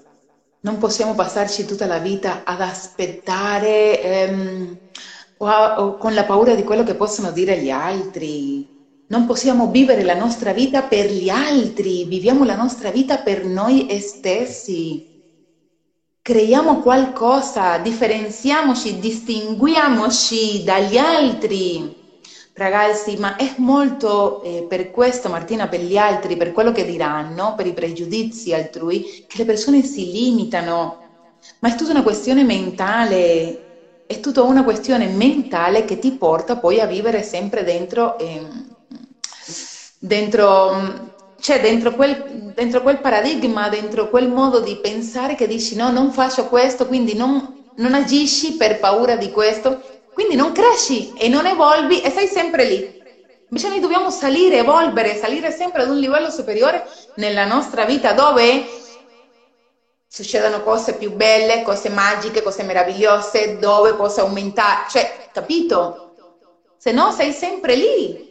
[0.63, 4.77] Non possiamo passarci tutta la vita ad aspettare ehm,
[5.39, 8.69] o, a- o con la paura di quello che possono dire gli altri.
[9.07, 13.89] Non possiamo vivere la nostra vita per gli altri, viviamo la nostra vita per noi
[14.01, 15.05] stessi.
[16.31, 21.93] Creiamo qualcosa, differenziamoci, distinguiamoci dagli altri.
[22.53, 27.57] Ragazzi, ma è molto eh, per questo, Martina, per gli altri, per quello che diranno,
[27.57, 31.01] per i pregiudizi altrui, che le persone si limitano.
[31.59, 33.65] Ma è tutta una questione mentale,
[34.07, 38.77] è tutta una questione mentale che ti porta poi a vivere sempre dentro, ehm,
[39.99, 41.10] dentro,
[41.41, 46.13] cioè dentro quel, dentro quel paradigma, dentro quel modo di pensare che dici no, non
[46.13, 49.81] faccio questo, quindi non, non agisci per paura di questo,
[50.13, 52.99] quindi non cresci e non evolvi e sei sempre lì.
[53.49, 58.65] Invece noi dobbiamo salire, evolvere, salire sempre ad un livello superiore nella nostra vita dove
[60.07, 66.05] succedono cose più belle, cose magiche, cose meravigliose, dove possa aumentare, cioè, capito?
[66.77, 68.29] Se no sei sempre lì.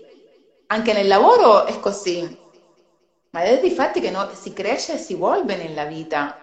[0.67, 2.38] Anche nel lavoro è così.
[3.31, 6.35] Ma è di fatti che no- si cresce e si evolve nella vita.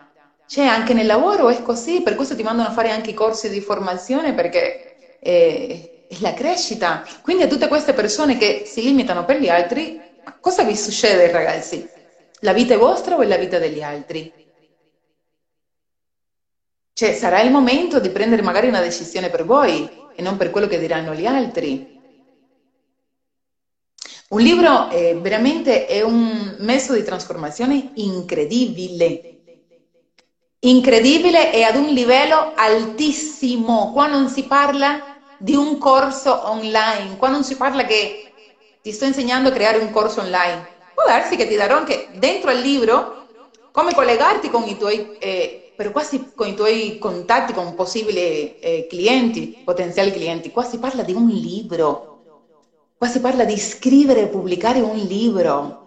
[0.44, 3.48] Cioè, anche nel lavoro è così, per questo ti mandano a fare anche i corsi
[3.50, 4.78] di formazione perché
[5.18, 7.02] è, è la crescita.
[7.20, 10.00] Quindi a tutte queste persone che si limitano per gli altri,
[10.40, 11.90] cosa vi succede, ragazzi?
[12.40, 14.32] La vita è vostra o è la vita degli altri?
[16.94, 20.66] Cioè, sarà il momento di prendere magari una decisione per voi e non per quello
[20.66, 21.88] che diranno gli altri.
[24.28, 29.28] Un libro eh, veramente è un mezzo di trasformazione incredibile,
[30.60, 33.92] incredibile e ad un livello altissimo.
[33.92, 35.00] Qua non si parla
[35.36, 38.34] di un corso online, qua non si parla che
[38.80, 40.66] ti sto insegnando a creare un corso online.
[40.92, 43.28] Può darsi che ti darò anche dentro al libro
[43.70, 49.60] come collegarti con i tuoi, eh, quasi con i tuoi contatti con possibili eh, clienti,
[49.62, 50.50] potenziali clienti.
[50.50, 52.15] Qua si parla di un libro.
[52.98, 55.84] Qua si parla di scrivere e pubblicare un libro.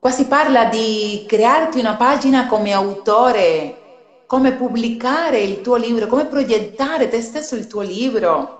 [0.00, 3.76] Qua si parla di crearti una pagina come autore,
[4.26, 8.58] come pubblicare il tuo libro, come proiettare te stesso il tuo libro.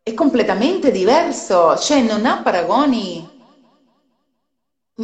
[0.00, 3.28] È completamente diverso, cioè non ha paragoni.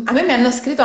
[0.05, 0.85] A me mi hanno scritto,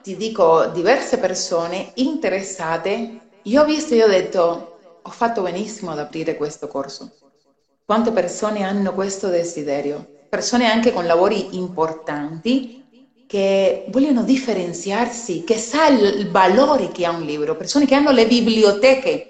[0.00, 3.22] ti dico, diverse persone interessate.
[3.42, 7.10] Io ho visto e ho detto, ho fatto benissimo ad aprire questo corso.
[7.86, 10.04] Quante persone hanno questo desiderio?
[10.26, 12.82] Persone anche con lavori importanti
[13.26, 18.26] che vogliono differenziarsi, che sa il valore che ha un libro, persone che hanno le
[18.26, 19.26] biblioteche,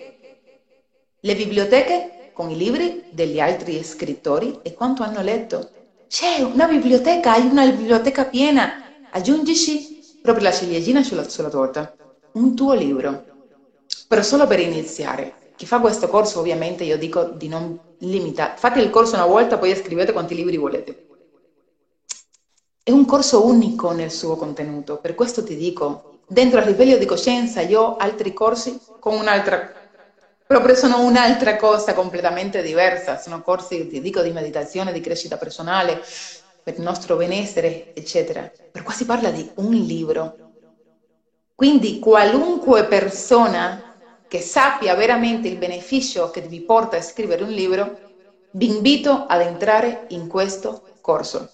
[1.19, 5.73] le biblioteche con i libri degli altri scrittori e quanto hanno letto.
[6.07, 8.73] C'è una biblioteca, hai una biblioteca piena,
[9.09, 11.93] aggiungici proprio la ciliegina sulla, sulla torta,
[12.39, 13.25] un tuo libro,
[14.07, 15.44] però solo per iniziare.
[15.57, 19.59] Chi fa questo corso ovviamente io dico di non limitare, fate il corso una volta,
[19.59, 21.07] poi scrivete quanti libri volete.
[22.83, 27.05] È un corso unico nel suo contenuto, per questo ti dico, Dentro al risveglio di
[27.05, 29.71] coscienza io ho altri corsi con un'altra,
[30.47, 36.01] proprio sono un'altra cosa completamente diversa, sono corsi, ti dico, di meditazione, di crescita personale,
[36.63, 38.51] per il nostro benessere, eccetera.
[38.71, 40.39] Per qua si parla di un libro.
[41.55, 43.84] Quindi qualunque persona
[44.35, 47.97] che sappia veramente il beneficio che vi porta a scrivere un libro,
[48.51, 51.53] vi invito ad entrare in questo corso.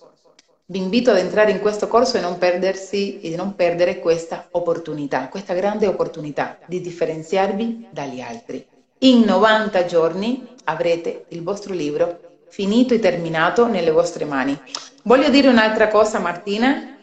[0.65, 5.29] Vi invito ad entrare in questo corso e non perdersi e non perdere questa opportunità,
[5.29, 8.67] questa grande opportunità di differenziarvi dagli altri.
[9.01, 14.59] In 90 giorni avrete il vostro libro finito e terminato nelle vostre mani.
[15.03, 16.97] Voglio dire un'altra cosa, Martina.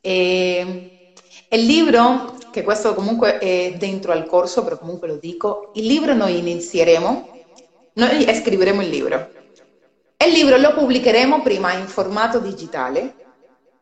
[0.00, 1.12] E,
[1.48, 6.14] il libro, che questo comunque è dentro al corso, però comunque lo dico, il libro
[6.14, 7.44] noi inizieremo,
[7.94, 9.34] noi scriveremo il libro
[10.26, 13.14] il libro lo pubblicheremo prima in formato digitale,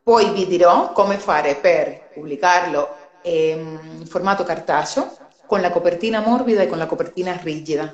[0.02, 5.16] poi vi dirò come fare per pubblicarlo in formato cartaceo
[5.46, 7.92] con la copertina morbida e con la copertina rigida.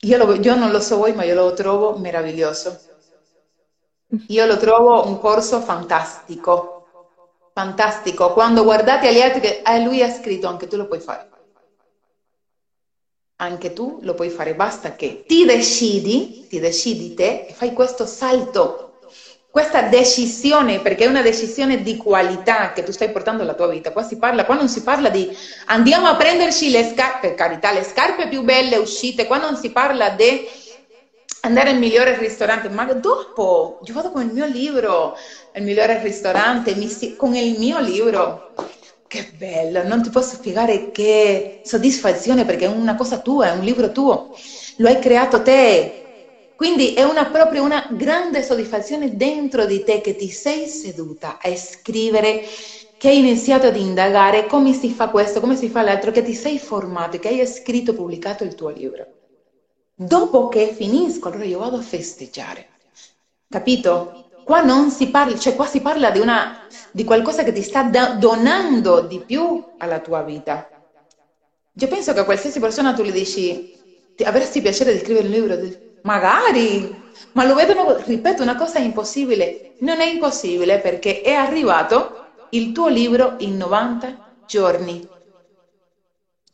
[0.00, 2.78] Io, lo, io non lo so voi, ma io lo trovo meraviglioso.
[4.28, 6.77] Io lo trovo un corso fantastico,
[7.58, 8.32] fantastico.
[8.32, 11.26] Quando guardate agli altri eh, lui ha scritto, anche tu lo puoi fare
[13.40, 18.04] anche tu lo puoi fare, basta che ti decidi, ti decidi te e fai questo
[18.04, 18.98] salto,
[19.48, 23.92] questa decisione, perché è una decisione di qualità che tu stai portando alla tua vita.
[23.92, 25.30] Qua si parla, qua non si parla di
[25.66, 30.10] andiamo a prenderci le scarpe, carità, le scarpe più belle uscite, qua non si parla
[30.10, 30.48] di
[31.40, 35.14] andare al migliore ristorante, ma dopo, io vado con il mio libro,
[35.52, 36.74] il migliore ristorante,
[37.16, 38.50] con il mio libro
[39.06, 43.64] che bello, non ti posso spiegare che soddisfazione perché è una cosa tua, è un
[43.64, 44.30] libro tuo,
[44.76, 46.02] lo hai creato te.
[46.54, 51.56] Quindi è una, proprio una grande soddisfazione dentro di te che ti sei seduta a
[51.56, 52.42] scrivere,
[52.96, 56.34] che hai iniziato ad indagare come si fa questo, come si fa l'altro, che ti
[56.34, 59.17] sei formato, che hai scritto e pubblicato il tuo libro.
[60.00, 62.68] Dopo che finisco, allora io vado a festeggiare.
[63.48, 64.26] Capito?
[64.44, 67.82] Qua non si parla, cioè qua si parla di, una, di qualcosa che ti sta
[68.16, 70.68] donando di più alla tua vita.
[71.72, 73.76] Io penso che a qualsiasi persona tu le dici,
[74.22, 75.58] avresti piacere di scrivere un libro?
[76.02, 79.72] Magari, ma lo vedono, ripeto, una cosa impossibile.
[79.78, 85.17] Non è impossibile perché è arrivato il tuo libro in 90 giorni.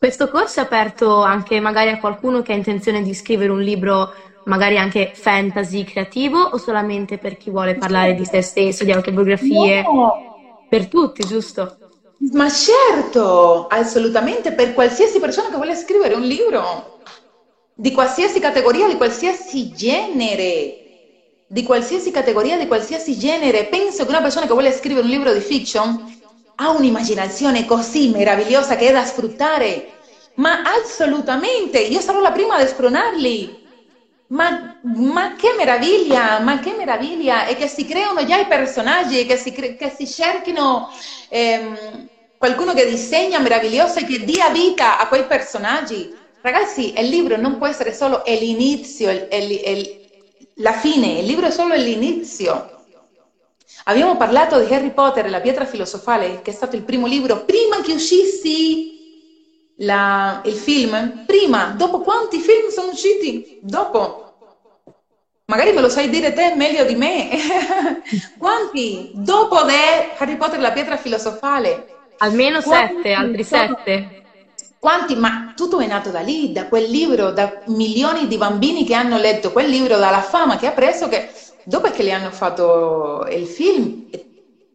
[0.04, 4.12] Questo corso è aperto anche magari a qualcuno che ha intenzione di scrivere un libro
[4.42, 9.80] magari anche fantasy creativo o solamente per chi vuole parlare di se stesso, di autobiografie?
[9.80, 10.12] No.
[10.68, 11.78] Per tutti, giusto?
[12.32, 16.98] Ma certo, assolutamente, per qualsiasi persona che vuole scrivere un libro,
[17.72, 20.80] di qualsiasi categoria, di qualsiasi genere,
[21.46, 23.64] di qualsiasi categoria, di qualsiasi genere.
[23.68, 26.12] Penso che una persona che vuole scrivere un libro di fiction
[26.56, 29.92] ha un'immaginazione così meravigliosa che è da sfruttare.
[30.36, 33.62] Ma assolutamente, io sarò la prima ad spronarli.
[34.28, 37.46] Ma, ma, che meraviglia, ma che meraviglia!
[37.46, 40.90] E che si creano già i personaggi, che si, che si cerchino
[41.28, 46.12] ehm, qualcuno che disegna meraviglioso e che dia vita a quei personaggi.
[46.40, 50.00] Ragazzi, il libro non può essere solo l'inizio, il, il, il,
[50.56, 52.70] la fine, il libro è solo l'inizio.
[53.84, 57.44] Abbiamo parlato di Harry Potter e la pietra filosofale, che è stato il primo libro
[57.44, 58.93] prima che uscissi
[59.78, 63.58] la, il film prima, dopo quanti film sono usciti?
[63.60, 64.22] Dopo.
[65.46, 67.30] Magari me lo sai dire te meglio di me.
[68.38, 69.10] quanti?
[69.14, 69.72] Dopo di
[70.16, 71.86] Harry Potter e la pietra filosofale.
[72.18, 72.94] Almeno quanti?
[72.94, 74.22] sette, altri sette.
[74.78, 75.16] Quanti?
[75.16, 79.18] Ma tutto è nato da lì, da quel libro, da milioni di bambini che hanno
[79.18, 81.28] letto quel libro, dalla fama che ha preso, che
[81.64, 84.08] dopo che gli hanno fatto il film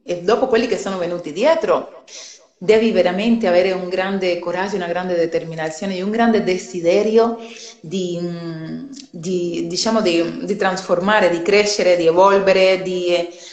[0.03, 2.03] e dopo quelli che sono venuti dietro
[2.61, 7.37] devi veramente avere un grande coraggio, una grande determinazione e un grande desiderio
[7.79, 8.19] di,
[9.09, 12.83] di, diciamo, di, di trasformare, di crescere, di evolvere,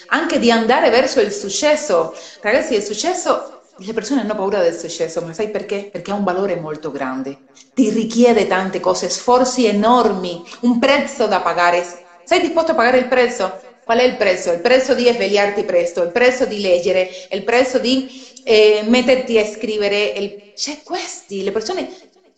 [0.08, 2.12] anche di andare verso il successo.
[2.40, 5.88] Ragazzi, il successo, le persone hanno paura del successo, ma sai perché?
[5.90, 7.38] Perché ha un valore molto grande,
[7.74, 11.84] ti richiede tante cose, sforzi enormi, un prezzo da pagare.
[12.24, 13.60] Sei disposto a pagare il prezzo?
[13.86, 14.50] Qual è il prezzo?
[14.50, 19.46] Il prezzo di svegliarti presto, il prezzo di leggere, il prezzo di eh, metterti a
[19.46, 20.52] scrivere, il...
[20.56, 21.88] cioè questi, le persone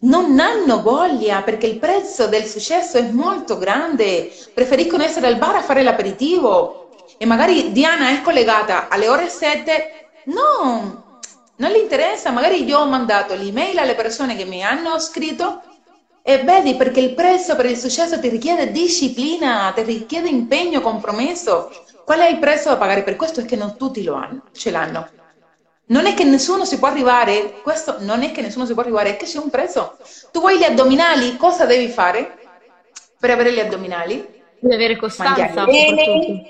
[0.01, 5.57] non hanno voglia perché il prezzo del successo è molto grande, preferiscono essere al bar
[5.57, 11.21] a fare l'aperitivo e magari Diana è collegata alle ore 7, no,
[11.57, 15.63] non le interessa, magari io ho mandato l'email alle persone che mi hanno scritto
[16.29, 21.71] E vedi perché il prezzo per il successo ti richiede disciplina, ti richiede impegno, compromesso.
[22.05, 23.41] Qual è il prezzo da pagare per questo?
[23.41, 25.09] È che non tutti lo hanno, ce l'hanno.
[25.87, 29.13] Non è che nessuno si può arrivare, questo non è che nessuno si può arrivare,
[29.13, 29.97] è che c'è un prezzo.
[30.31, 32.37] Tu vuoi gli addominali, cosa devi fare
[33.19, 34.29] per avere gli addominali?
[34.61, 35.47] Devi avere costanza.
[35.47, 36.43] Mangiare bene,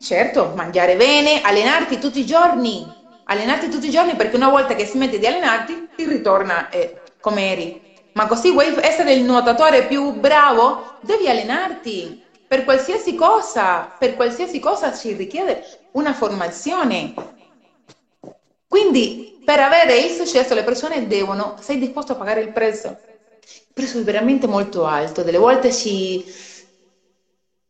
[0.00, 2.90] certo, mangiare bene, allenarti tutti i giorni,
[3.24, 7.52] allenarti tutti i giorni perché una volta che smetti di allenarti ti ritorna eh, come
[7.52, 7.86] eri.
[8.18, 10.96] Ma così vuoi essere il nuotatore più bravo?
[10.98, 15.62] Devi allenarti per qualsiasi cosa, per qualsiasi cosa ci richiede
[15.92, 17.14] una formazione.
[18.66, 22.88] Quindi per avere il successo le persone devono, sei disposto a pagare il prezzo.
[22.88, 26.26] Il prezzo è veramente molto alto, delle volte ci,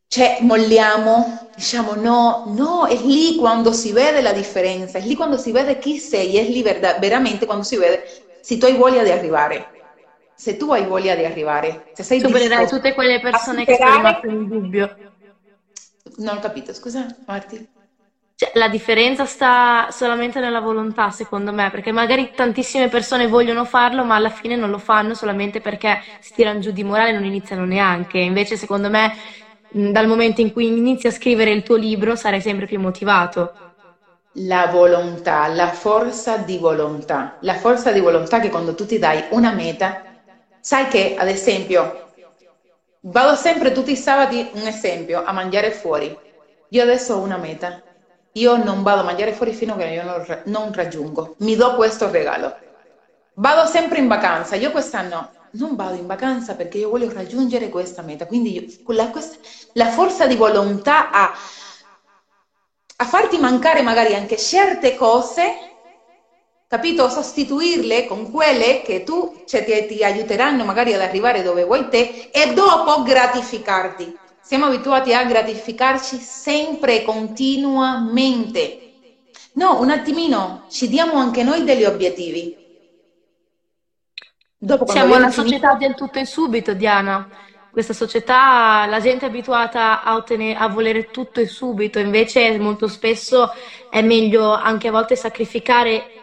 [0.07, 5.37] cioè, molliamo, diciamo no, no, è lì quando si vede la differenza, è lì quando
[5.37, 8.03] si vede chi sei, è lì veramente quando si vede
[8.39, 9.78] se tu hai voglia di arrivare.
[10.39, 14.27] Se tu hai voglia di arrivare, se sei Supererai tutte quelle persone che sono rimaste
[14.27, 14.97] in dubbio.
[16.19, 17.67] Non ho capito, scusa Marti.
[18.35, 24.05] Cioè, la differenza sta solamente nella volontà, secondo me, perché magari tantissime persone vogliono farlo,
[24.05, 27.25] ma alla fine non lo fanno solamente perché si tirano giù di morale e non
[27.25, 28.19] iniziano neanche.
[28.19, 29.13] Invece, secondo me,
[29.67, 33.53] dal momento in cui inizi a scrivere il tuo libro sarai sempre più motivato.
[34.35, 39.25] La volontà, la forza di volontà, la forza di volontà che quando tu ti dai
[39.31, 40.03] una meta,
[40.59, 42.11] sai che ad esempio,
[43.01, 46.17] vado sempre tutti i sabati, un esempio, a mangiare fuori.
[46.69, 47.81] Io adesso ho una meta,
[48.33, 52.11] io non vado a mangiare fuori fino a che io non, raggiungo, mi do questo
[52.11, 52.55] regalo.
[53.33, 58.01] Vado sempre in vacanza, io quest'anno non vado in vacanza perché io voglio raggiungere questa
[58.01, 58.27] meta.
[58.27, 59.37] Quindi io, la, questa,
[59.73, 61.33] la, forza di volontà a,
[62.97, 65.68] a, farti mancare magari anche certe cose,
[66.69, 67.09] capito?
[67.09, 72.29] Sostituirle con quelle che tu cioè, ti, ti aiuteranno magari ad arrivare dove vuoi te
[72.31, 74.15] e dopo gratificarti.
[74.39, 78.83] Siamo abituati a gratificarci sempre e continuamente.
[79.53, 82.55] No, un attimino, ci diamo anche noi degli obiettivi.
[84.55, 87.27] Dopo, Siamo una società del tutto e subito, Diana.
[87.71, 92.87] Questa società, la gente è abituata a, ottenere, a volere tutto e subito, invece molto
[92.87, 93.51] spesso
[93.89, 96.18] è meglio anche a volte sacrificare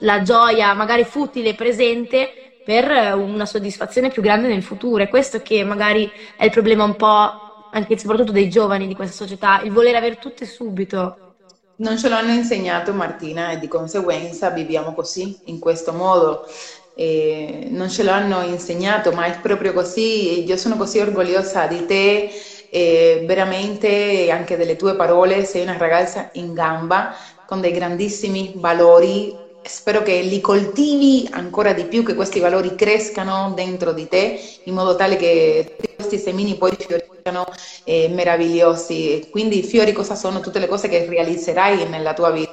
[0.00, 2.28] la gioia, magari futile, presente,
[2.64, 5.02] per una soddisfazione più grande nel futuro.
[5.02, 8.94] È questo che magari è il problema un po' anche e soprattutto dei giovani di
[8.94, 11.18] questa società, il voler avere tutto e subito.
[11.76, 16.46] Non ce l'hanno insegnato Martina e di conseguenza viviamo così, in questo modo
[16.94, 20.44] eh, non ce l'hanno insegnato, ma è proprio così.
[20.44, 22.30] Io sono così orgogliosa di te,
[22.68, 25.44] eh, veramente anche delle tue parole.
[25.44, 27.14] Sei una ragazza in gamba
[27.46, 29.34] con dei grandissimi valori.
[29.62, 34.74] Spero che li coltivi ancora di più, che questi valori crescano dentro di te in
[34.74, 37.44] modo tale che questi semini poi fioriscano
[37.84, 39.26] eh, meravigliosi.
[39.30, 40.40] Quindi, fiori cosa sono?
[40.40, 42.52] Tutte le cose che realizzerai nella tua vita.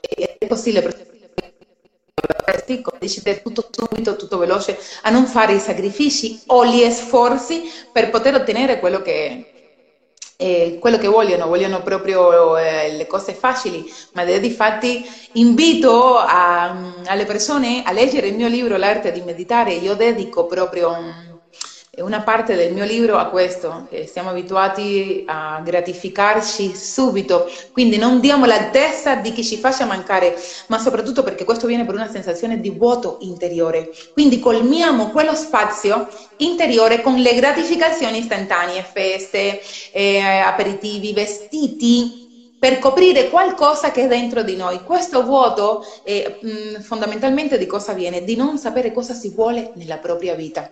[0.00, 1.06] È così le persone
[2.98, 8.34] decidere tutto subito, tutto veloce, a non fare i sacrifici o gli sforzi per poter
[8.34, 9.57] ottenere quello che,
[10.40, 17.24] eh, quello che vogliono, vogliono proprio eh, le cose facili, ma difatti invito a, alle
[17.24, 21.27] persone a leggere il mio libro L'arte di meditare, io dedico proprio un
[22.00, 28.20] una parte del mio libro a questo, che siamo abituati a gratificarci subito, quindi non
[28.20, 30.36] diamo l'altezza di chi ci faccia mancare,
[30.68, 33.90] ma soprattutto perché questo viene per una sensazione di vuoto interiore.
[34.12, 39.60] Quindi colmiamo quello spazio interiore con le gratificazioni istantanee, feste,
[39.92, 42.26] eh, aperitivi, vestiti,
[42.58, 44.82] per coprire qualcosa che è dentro di noi.
[44.82, 46.38] Questo vuoto eh,
[46.80, 48.24] fondamentalmente di cosa viene?
[48.24, 50.68] Di non sapere cosa si vuole nella propria vita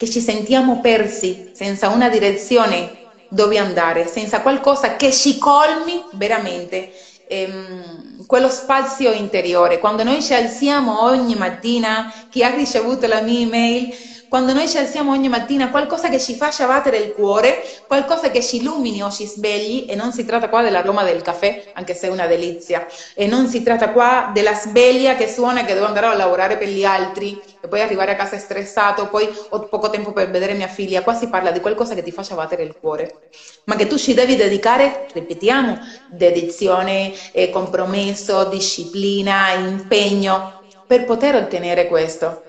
[0.00, 6.90] che ci sentiamo persi, senza una direzione dove andare, senza qualcosa che ci colmi veramente
[7.28, 9.78] ehm, quello spazio interiore.
[9.78, 13.94] Quando noi ci alziamo ogni mattina, chi ha ricevuto la mia email,
[14.30, 18.42] quando noi ci alziamo ogni mattina, qualcosa che ci faccia battere il cuore, qualcosa che
[18.42, 22.06] ci illumini o ci svegli, e non si tratta qua dell'aroma del caffè, anche se
[22.06, 26.06] è una delizia, e non si tratta qua della sveglia che suona che devo andare
[26.06, 30.12] a lavorare per gli altri, e poi arrivare a casa stressato, poi ho poco tempo
[30.12, 33.28] per vedere mia figlia, qua si parla di qualcosa che ti faccia battere il cuore,
[33.64, 41.86] ma che tu ci devi dedicare, ripetiamo, dedizione, eh, compromesso, disciplina, impegno, per poter ottenere
[41.86, 42.44] questo.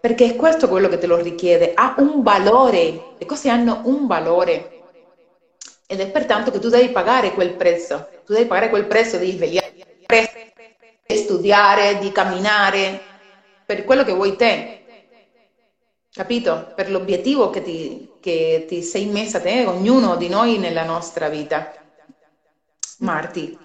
[0.00, 4.06] Perché è questo quello che te lo richiede, ha un valore, le cose hanno un
[4.06, 4.70] valore.
[5.86, 9.30] Ed è pertanto che tu devi pagare quel prezzo, tu devi pagare quel prezzo di
[9.30, 9.72] svegliare,
[11.06, 13.13] di studiare, di camminare,
[13.64, 14.82] per quello che vuoi te.
[16.12, 16.72] capito?
[16.74, 21.72] Per l'obiettivo che ti, che ti sei messa te, ognuno di noi nella nostra vita.
[22.98, 23.58] Marti.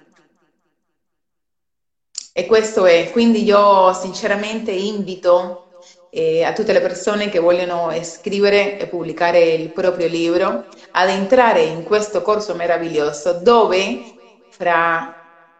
[2.34, 5.70] E questo è, quindi io sinceramente invito
[6.10, 11.64] eh, a tutte le persone che vogliono scrivere e pubblicare il proprio libro ad entrare
[11.64, 14.14] in questo corso meraviglioso dove
[14.48, 15.16] fra,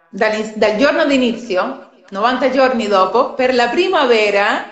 [0.10, 4.68] dal, dal giorno d'inizio, 90 giorni dopo, per la primavera,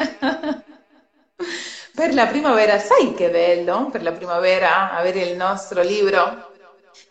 [1.94, 6.56] per la primavera, sai che bello per la primavera avere il nostro libro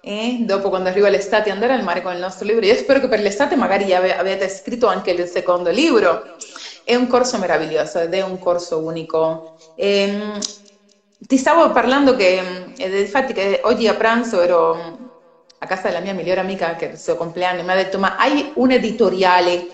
[0.01, 2.65] e dopo quando arriva l'estate andare al mare con il nostro libro.
[2.65, 6.37] Io spero che per l'estate magari avete scritto anche il secondo libro
[6.85, 9.57] è un corso meraviglioso ed è un corso unico.
[9.75, 10.39] E,
[11.19, 14.99] ti stavo parlando che, ed infatti che oggi a pranzo ero
[15.59, 18.17] a casa della mia migliore amica che è il suo compleanno mi ha detto ma
[18.17, 19.67] hai un editoriale?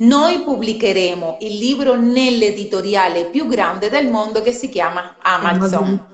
[0.00, 6.08] Noi pubblicheremo il libro nell'editoriale più grande del mondo che si chiama Amazon.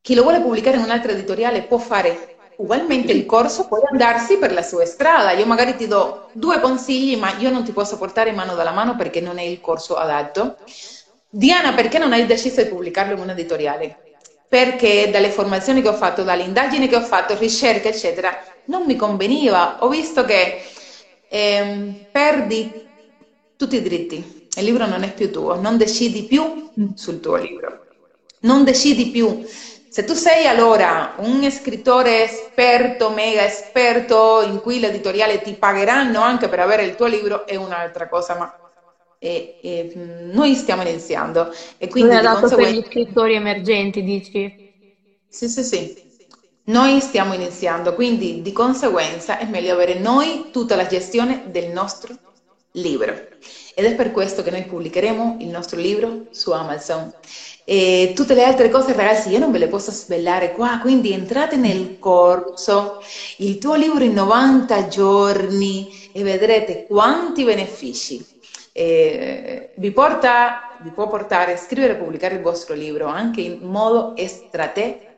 [0.00, 4.38] Chi lo vuole pubblicare in un altro editoriale può fare Ugualmente il corso può andarsi
[4.38, 7.98] per la sua strada, io magari ti do due consigli, ma io non ti posso
[7.98, 10.56] portare mano dalla mano perché non è il corso adatto.
[11.28, 13.98] Diana, perché non hai deciso di pubblicarlo in un editoriale?
[14.48, 18.34] Perché dalle formazioni che ho fatto, dalle indagini che ho fatto, ricerche, eccetera,
[18.66, 19.76] non mi conveniva.
[19.80, 20.62] Ho visto che
[21.28, 22.84] eh, perdi
[23.56, 27.86] tutti i diritti, il libro non è più tuo, non decidi più sul tuo libro,
[28.40, 29.44] non decidi più
[29.96, 36.50] se tu sei allora un scrittore esperto, mega esperto, in cui l'editoriale ti pagheranno anche
[36.50, 38.54] per avere il tuo libro, è un'altra cosa, ma
[39.18, 41.50] e, e, noi stiamo iniziando.
[41.78, 42.72] E quindi non è adatto conseguenza...
[42.72, 44.54] per gli scrittori emergenti, dici?
[45.28, 45.94] Sì, sì, sì.
[46.66, 52.14] Noi stiamo iniziando, quindi di conseguenza è meglio avere noi tutta la gestione del nostro
[52.72, 53.12] libro.
[53.74, 57.12] Ed è per questo che noi pubblicheremo il nostro libro su Amazon.
[57.64, 61.56] E tutte le altre cose, ragazzi, io non ve le posso svelare qua, quindi entrate
[61.56, 63.00] nel corso,
[63.38, 68.34] il tuo libro in 90 giorni e vedrete quanti benefici
[68.78, 73.60] eh, vi, porta, vi può portare a scrivere e pubblicare il vostro libro anche in
[73.62, 75.15] modo strategico,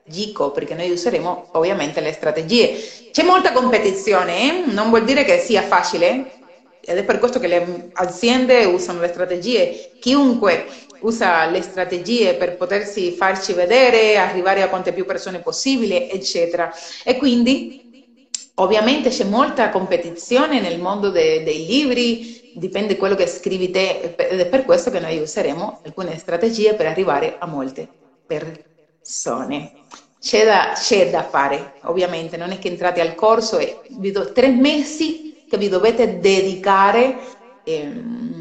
[0.53, 3.11] perché noi useremo ovviamente le strategie.
[3.13, 4.73] C'è molta competizione, eh?
[4.73, 6.39] non vuol dire che sia facile,
[6.81, 9.93] ed è per questo che le aziende usano le strategie.
[10.01, 10.67] Chiunque
[11.01, 16.73] usa le strategie per potersi farci vedere, arrivare a quante più persone possibile, eccetera.
[17.05, 18.11] E quindi
[18.55, 24.41] ovviamente c'è molta competizione nel mondo de- dei libri, dipende quello che scrivi te ed
[24.41, 27.89] è per questo che noi useremo alcune strategie per arrivare a molte
[29.09, 29.73] persone.
[30.21, 34.33] C'è da, c'è da fare, ovviamente, non è che entrate al corso e vi do
[34.33, 37.19] tre mesi che vi dovete dedicare.
[37.65, 38.37] Ehm,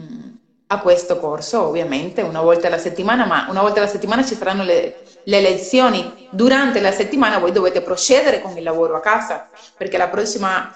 [0.70, 4.64] a questo corso, ovviamente, una volta alla settimana, ma una volta alla settimana ci saranno
[4.64, 6.28] le, le lezioni.
[6.30, 9.48] Durante la settimana voi dovete procedere con il lavoro a casa,
[9.78, 10.76] perché la prossima,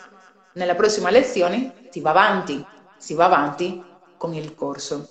[0.53, 2.65] nella prossima lezione si va avanti,
[2.95, 3.83] si va avanti
[4.15, 5.09] con il corso.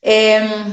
[0.00, 0.72] E,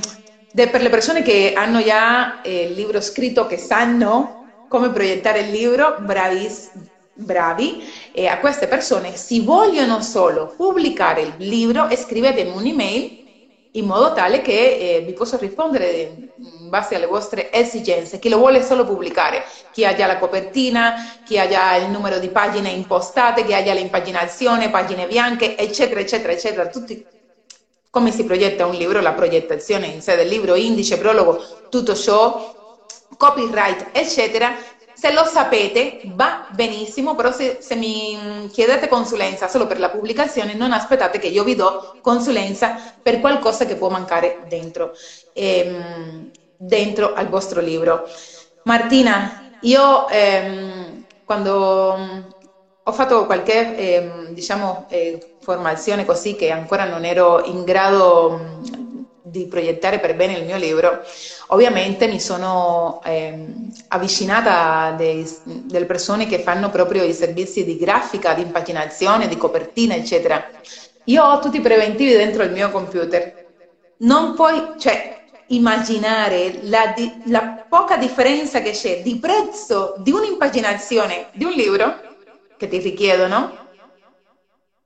[0.64, 4.34] ehm, per le persone che hanno già eh, il libro scritto, che sanno
[4.68, 11.36] come proiettare il libro, bravissimi bravi e a queste persone si vogliono solo pubblicare il
[11.38, 13.26] libro, scrivetemi un'email
[13.72, 18.18] in modo tale che eh, vi posso rispondere in base alle vostre esigenze.
[18.18, 22.18] Chi lo vuole solo pubblicare, chi ha già la copertina, chi ha già il numero
[22.20, 27.05] di pagine impostate, chi ha già l'impaginazione, pagine bianche, eccetera, eccetera, eccetera, tutti
[27.89, 32.55] come si proietta un libro, la progettazione in sé del libro, indice, prologo, tutto ciò,
[33.17, 34.55] copyright, eccetera,
[34.93, 40.55] se lo sapete va benissimo, però se, se, mi chiedete consulenza solo per la pubblicazione,
[40.55, 44.93] non aspettate che io vi do consulenza per qualcosa che può mancare dentro,
[45.33, 48.07] ehm, dentro al vostro libro.
[48.63, 52.35] Martina, io ehm, quando
[52.83, 58.60] ho fatto qualche ehm, diciamo, eh, formazione così che ancora non ero in grado
[59.22, 61.02] di proiettare per bene il mio libro,
[61.48, 63.45] ovviamente mi sono eh,
[63.88, 69.95] avvicinata a delle persone che fanno proprio i servizi di grafica, di impaginazione, di copertina,
[69.95, 70.45] eccetera.
[71.06, 73.45] Io ho tutti i preventivi dentro il mio computer.
[74.00, 81.28] Non puoi, cioè, immaginare la, di, la poca differenza che c'è di prezzo di un'impaginazione
[81.32, 81.95] di un libro
[82.58, 83.66] che ti richiedono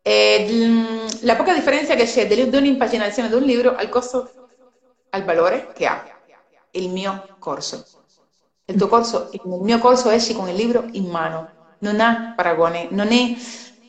[0.02, 4.30] e mm, la poca differenza che c'è di un'impaginazione di un libro al costo,
[5.10, 6.04] al valore che ha
[6.72, 7.86] il mio corso.
[8.66, 11.50] Il tuo corso, il mio corso esci con il libro in mano,
[11.80, 13.36] non ha paragone, non è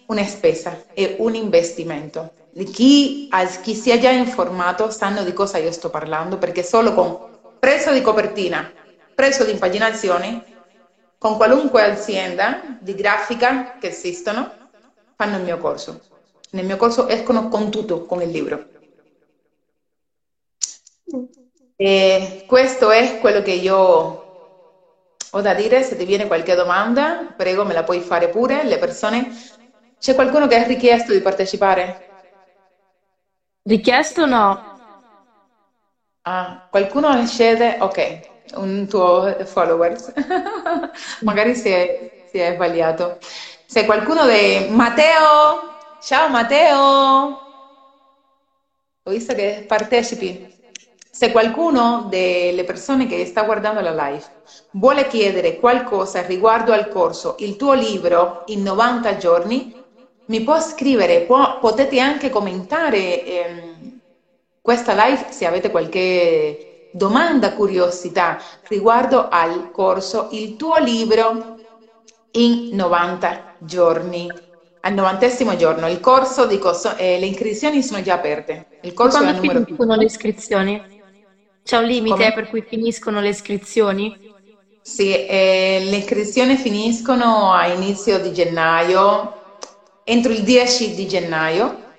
[0.06, 2.32] una spesa, è un investimento.
[2.70, 3.28] chi,
[3.62, 7.18] chi si è già informato sanno di cosa io sto parlando, perché solo con
[7.58, 8.70] prezzo di copertina,
[9.14, 10.42] prezzo di impaginazioni,
[11.16, 14.61] con qualunque azienda di grafica che esistono,
[15.23, 16.01] fanno il mio corso.
[16.51, 18.70] Nel mio corso escono con tutto, con il libro.
[21.77, 24.31] E questo è quello che io
[25.35, 25.83] ho da dire.
[25.83, 28.64] Se ti viene qualche domanda, prego, me la puoi fare pure.
[28.64, 29.29] Le persone.
[29.99, 32.07] C'è qualcuno che ha richiesto di partecipare?
[33.64, 34.47] Richiesto no.
[36.25, 37.79] Ah, qualcuno scende?
[37.81, 38.20] Ok,
[38.57, 39.97] un tuo follower.
[41.23, 43.18] Magari si è, si è sbagliato.
[43.73, 46.77] Se qualcuno di Matteo, ciao Matteo,
[49.03, 50.47] ho visto che partecipi.
[51.11, 54.25] Se qualcuno delle persone che sta guardando la live
[54.73, 59.75] vuole chiedere qualcosa riguardo al corso, il tuo libro in 90 giorni,
[60.27, 64.01] mi può scrivere, può, potete anche commentare ehm,
[64.61, 71.61] questa live se avete qualche domanda, curiosità riguardo al corso, il tuo libro
[72.33, 74.30] in 90 giorni.
[74.85, 78.66] Al novantesimo giorno, il corso, dico, so, eh, le iscrizioni sono già aperte.
[78.83, 80.83] Il corso numero finiscono le iscrizioni?
[81.62, 82.33] C'è un limite Come?
[82.33, 84.30] per cui finiscono le iscrizioni?
[84.80, 89.41] Sì, eh, le iscrizioni finiscono a inizio di gennaio,
[90.03, 91.91] entro il 10 di gennaio.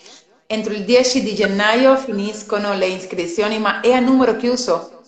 [0.46, 5.02] Entro il 10 di gennaio finiscono le iscrizioni, ma è a numero chiuso.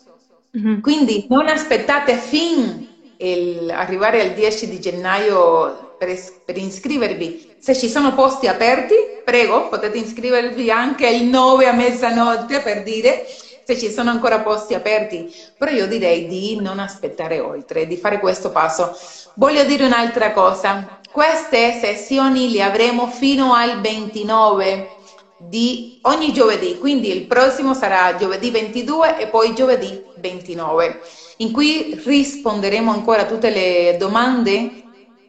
[0.57, 0.80] Mm-hmm.
[0.80, 2.84] Quindi non aspettate fin
[3.18, 7.55] il, arrivare al 10 di gennaio per, per, iscrivervi.
[7.59, 13.26] Se ci sono posti aperti, prego, potete iscrivervi anche il 9 a mezzanotte per dire
[13.66, 18.20] se ci sono ancora posti aperti, però io direi di non aspettare oltre, di fare
[18.20, 18.95] questo passo.
[19.36, 24.89] Voglio dire un'altra cosa, queste sessioni le avremo fino al 29
[25.38, 31.01] di ogni giovedì, quindi il prossimo sarà giovedì 22 e poi giovedì 29,
[31.38, 34.84] in cui risponderemo ancora a tutte le domande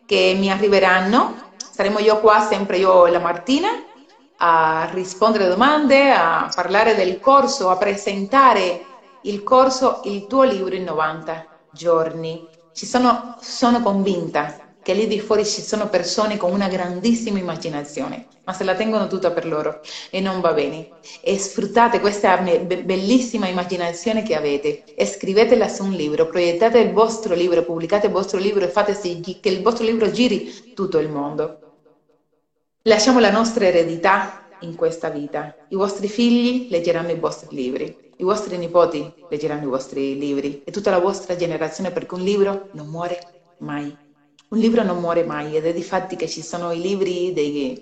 [0.06, 1.52] che mi arriveranno.
[1.56, 3.68] Saremo io qua, sempre io e la Martina,
[4.38, 8.84] a rispondere a domande, a parlare del corso, a presentare
[9.22, 12.48] il corso Il tuo libro in 90 giorni.
[12.72, 18.28] Ci sono, sono convinta che lì di fuori ci sono persone con una grandissima immaginazione,
[18.44, 19.80] ma se la tengono tutta per loro
[20.12, 20.92] e non va bene.
[21.20, 27.34] E sfruttate questa bellissima immaginazione che avete e scrivetela su un libro, proiettate il vostro
[27.34, 31.08] libro, pubblicate il vostro libro e fate sì che il vostro libro giri tutto il
[31.08, 31.62] mondo.
[32.82, 35.52] Lasciamo la nostra eredità in questa vita.
[35.66, 40.70] I vostri figli leggeranno i vostri libri, i vostri nipoti leggeranno i vostri libri e
[40.70, 43.18] tutta la vostra generazione perché un libro non muore
[43.64, 43.92] mai.
[44.48, 47.80] Un libro non muore mai ed è di fatti che ci sono i libri dei,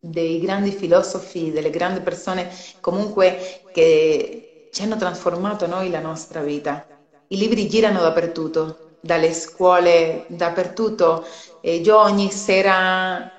[0.00, 2.50] dei grandi filosofi, delle grandi persone
[2.80, 6.86] comunque che ci hanno trasformato noi la nostra vita.
[7.28, 11.24] I libri girano dappertutto, dalle scuole, dappertutto.
[11.60, 13.32] E io ogni sera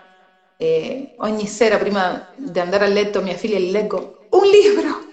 [0.57, 5.08] e ogni sera prima di andare a letto mia figlia gli leggo un libro.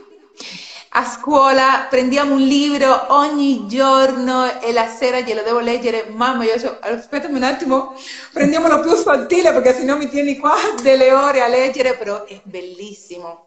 [0.90, 6.06] A scuola prendiamo un libro ogni giorno e la sera glielo devo leggere.
[6.08, 7.92] Mamma, io so, aspettami un attimo,
[8.32, 13.42] prendiamolo più sottile perché sennò mi tieni qua delle ore a leggere, però è bellissimo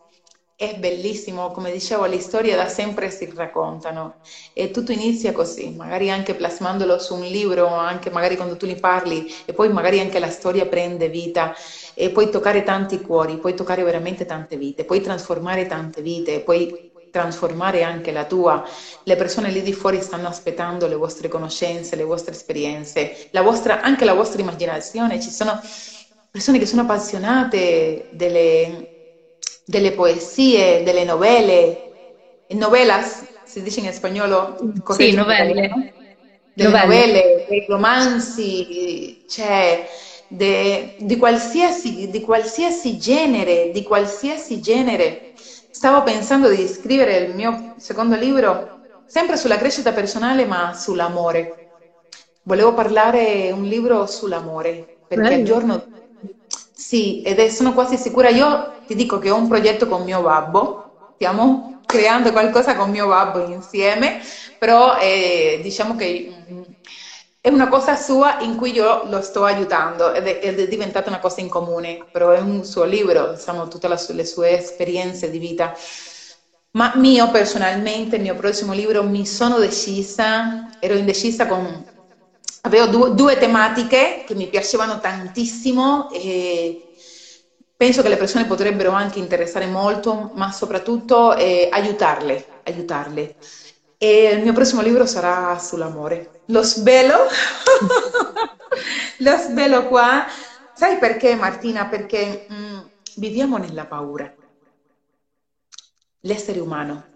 [0.60, 4.18] è bellissimo, come dicevo, le storie da sempre si raccontano
[4.52, 8.76] e tutto inizia così, magari anche plasmandolo su un libro, anche magari quando tu ne
[8.76, 11.54] parli e poi magari anche la storia prende vita
[11.94, 16.89] e puoi toccare tanti cuori, puoi toccare veramente tante vite, puoi trasformare tante vite, puoi
[17.10, 18.64] trasformare anche la tua.
[19.04, 23.82] Le persone lì di fuori stanno aspettando le vostre conoscenze, le vostre esperienze, la vostra,
[23.82, 25.20] anche la vostra immaginazione.
[25.20, 25.60] Ci sono
[26.32, 28.88] persone che sono appassionate delle
[29.70, 31.84] delle poesie, delle novelle,
[32.48, 34.56] novelas, si dice in spagnolo?
[34.90, 35.70] Sì, novelle.
[36.52, 36.86] Delle novelle.
[36.86, 39.88] novelle, dei romanzi, cioè
[40.28, 45.30] de, di, qualsiasi, di qualsiasi genere, di qualsiasi genere.
[45.80, 51.70] Stavo pensando di scrivere il mio secondo libro sempre sulla crescita personale, ma sull'amore.
[52.42, 55.82] Volevo parlare un libro sull'amore, perché al giorno
[56.74, 60.22] sì, ed è, sono quasi sicura, io ti dico che ho un progetto con mio
[60.22, 64.20] babbo, stiamo creando qualcosa con mio babbo insieme,
[64.58, 66.59] però eh, diciamo che mm,
[67.42, 71.10] è una cosa sua in cui io lo sto aiutando ed è, ed è diventata
[71.10, 75.40] una cosa in comune, però è un suo libro, diciamo, tutte le sue esperienze di
[75.40, 75.74] vita.
[76.72, 81.86] Ma mio personalmente, il mio prossimo libro, mi sono decisa, ero indecisa con
[82.62, 86.90] avevo due, due, tematiche che mi piacevano tantissimo e
[87.76, 93.38] penso che le persone potrebbero anche interessare molto, ma soprattutto eh, aiutarle, aiutarle.
[94.02, 96.40] E il mio prossimo libro sarà sull'amore.
[96.46, 97.16] Lo svelo,
[99.20, 100.26] lo svelo qua.
[100.72, 101.90] Sai perché Martina?
[101.90, 102.80] Perché mh, mm,
[103.16, 104.34] viviamo nella paura.
[106.22, 107.10] L'essere umano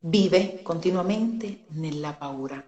[0.00, 2.60] vive continuamente nella paura.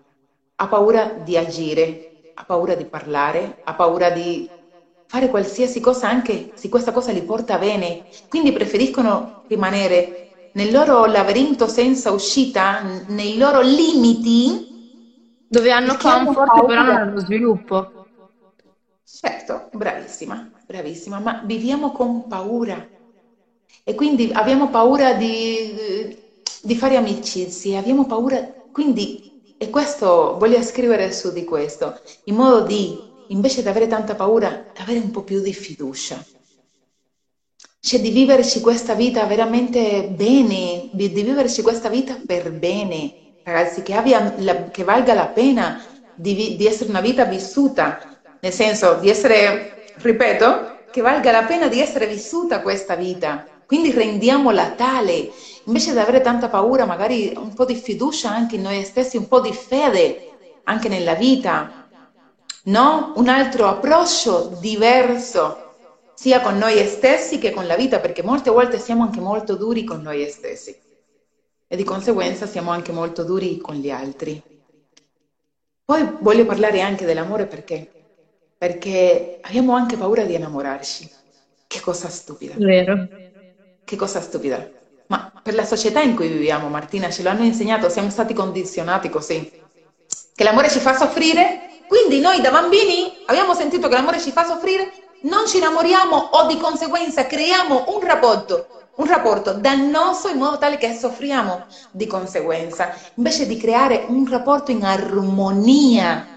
[0.56, 4.48] Ha paura di agire, ha paura di parlare, ha paura di
[5.06, 11.06] fare qualsiasi cosa anche se questa cosa li porta bene, quindi preferiscono rimanere nel loro
[11.06, 14.70] labirinto senza uscita, nei loro limiti.
[15.46, 17.92] Dove hanno comfort però non hanno sviluppo.
[19.04, 22.88] Certo, bravissima, bravissima, ma viviamo con paura
[23.84, 26.16] e quindi abbiamo paura di,
[26.62, 28.38] di fare amicizie, abbiamo paura,
[28.70, 29.18] quindi,
[29.56, 34.72] e questo voglio scrivere su di questo, in modo di invece di avere tanta paura,
[34.76, 36.22] avere un po' più di fiducia.
[37.84, 43.12] Cioè di viverci questa vita veramente bene, di, di viverci questa vita per bene,
[43.42, 45.82] ragazzi, che, abbia la, che valga la pena
[46.14, 47.98] di, di essere una vita vissuta,
[48.38, 53.48] nel senso di essere, ripeto, che valga la pena di essere vissuta questa vita.
[53.66, 55.30] Quindi rendiamola tale,
[55.64, 59.26] invece di avere tanta paura, magari un po' di fiducia anche in noi stessi, un
[59.26, 60.28] po' di fede
[60.64, 61.88] anche nella vita,
[62.66, 63.12] no?
[63.16, 65.61] Un altro approccio diverso
[66.14, 69.84] sia con noi stessi che con la vita, perché molte volte siamo anche molto duri
[69.84, 70.76] con noi stessi
[71.66, 74.42] e di conseguenza siamo anche molto duri con gli altri.
[75.84, 77.90] Poi voglio parlare anche dell'amore perché?
[78.58, 81.10] Perché abbiamo anche paura di innamorarci.
[81.66, 82.54] Che cosa stupida.
[82.56, 83.08] Vero.
[83.84, 84.68] Che cosa stupida.
[85.06, 89.50] Ma per la società in cui viviamo, Martina, ce l'hanno insegnato, siamo stati condizionati così.
[90.34, 94.44] Che l'amore ci fa soffrire quindi noi da bambini abbiamo sentito che l'amore ci fa
[94.44, 94.90] soffrire,
[95.22, 98.66] non ci innamoriamo o di conseguenza creiamo un rapporto,
[98.96, 104.70] un rapporto dannoso in modo tale che soffriamo di conseguenza, invece di creare un rapporto
[104.70, 106.28] in armonia,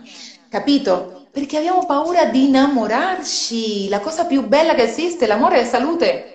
[0.50, 1.28] capito?
[1.32, 6.30] Perché abbiamo paura di innamorarci, la cosa più bella che esiste, l'amore è salute.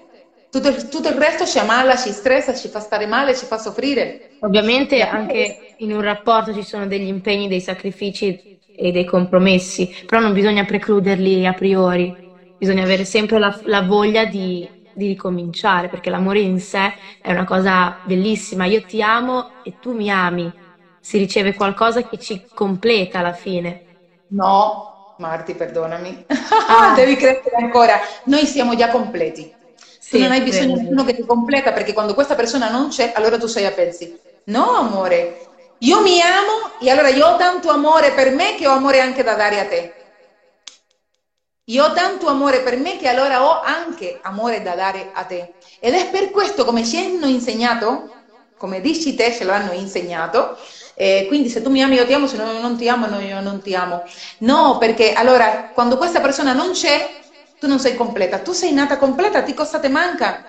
[0.51, 4.33] Tutto, tutto, il resto ci ammala, ci stressa, ci fa stare male, ci fa soffrire.
[4.41, 8.37] Ovviamente anche in un rapporto ci sono degli impegni, dei sacrifici
[8.75, 12.15] e dei compromessi, però non bisogna precluderli a priori,
[12.61, 17.45] bisogna avere sempre la, la voglia di, di ricominciare, perché l'amore in sé è una
[17.45, 18.67] cosa bellissima.
[18.67, 20.55] Io ti amo e tu mi ami,
[20.99, 23.81] si riceve qualcosa che ci completa alla fine.
[24.29, 26.25] No, Marti, perdonami,
[26.67, 26.93] ah.
[26.95, 27.99] devi crescere ancora.
[28.25, 29.59] Noi siamo già completi.
[29.99, 32.89] Sì, tu non hai bisogno di uno che ti completa perché quando questa persona non
[32.89, 34.19] c'è, allora tu sei a pezzi.
[34.45, 35.47] No, amore,
[35.79, 39.23] io mi amo e allora io ho tanto amore per me che ho amore anche
[39.23, 40.00] da dare a te.
[41.71, 45.55] Io ho tanto amore per me che allora ho anche amore da dare a te.
[45.79, 48.17] Ed è per questo, come ci hanno insegnato,
[48.57, 50.57] come dici te, ce l'hanno insegnato,
[50.95, 53.21] eh, quindi se tu mi ami io ti amo, se no, non ti amo no,
[53.21, 54.03] io non ti amo.
[54.39, 57.07] No, perché allora quando questa persona non c'è,
[57.59, 58.41] tu non sei completa.
[58.41, 60.45] Tu sei nata completa, ti cosa ti manca?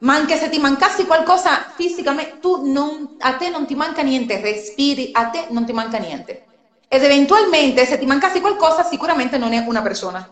[0.00, 5.08] ma anche se ti mancassi qualcosa fisicamente, non, a te non ti manca niente, respiri,
[5.12, 6.42] a te non ti manca niente.
[6.88, 10.28] Ed eventualmente se ti mancassi qualcosa, sicuramente non è una persona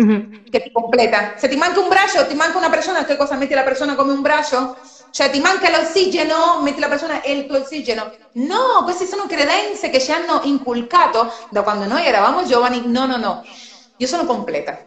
[0.00, 0.44] mm-hmm.
[0.50, 1.34] che ti completa.
[1.36, 4.12] Se ti manca un braccio, ti manca una persona, che cosa metti la persona come
[4.12, 4.76] un braccio?
[5.10, 8.12] Cioè ti manca l'ossigeno, metti la persona e il tuo ossigeno.
[8.32, 12.82] No, queste sono credenze che ci hanno inculcato da quando noi eravamo giovani.
[12.86, 13.44] No, no, no.
[13.96, 14.86] Io sono completa.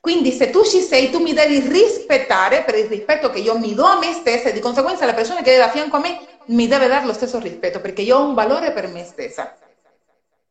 [0.00, 3.72] Quindi se tu ci sei, tu mi devi rispettare per il rispetto che io mi
[3.72, 6.18] do a me stessa e di conseguenza la persona che è da fianco a me
[6.46, 9.56] mi deve dare lo stesso rispetto perché io ho un valore per me stessa.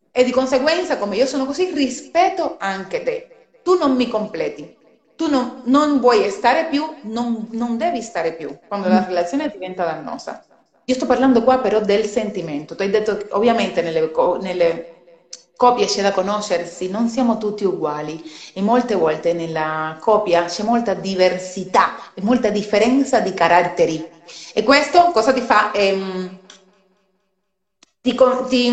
[0.10, 3.31] E di conseguenza, come io sono così, rispetto anche te.
[3.64, 4.76] Tu non mi completi.
[5.16, 9.86] Tu non, non vuoi stare più, non, non, devi stare più quando la relazione diventa
[9.86, 10.44] dannosa.
[10.86, 12.76] Io sto parlando qua però del sentimento.
[12.76, 14.92] Tu hai detto, ovviamente nelle, nelle
[15.56, 18.20] coppia c'è da conoscersi, non siamo tutti uguali
[18.52, 24.12] e molte volte nella coppia c'è molta diversità e molta differenza di caratteri.
[24.56, 25.72] E questo cosa ti fa?
[25.72, 26.40] Ehm,
[28.02, 28.16] ti,
[28.50, 28.70] ti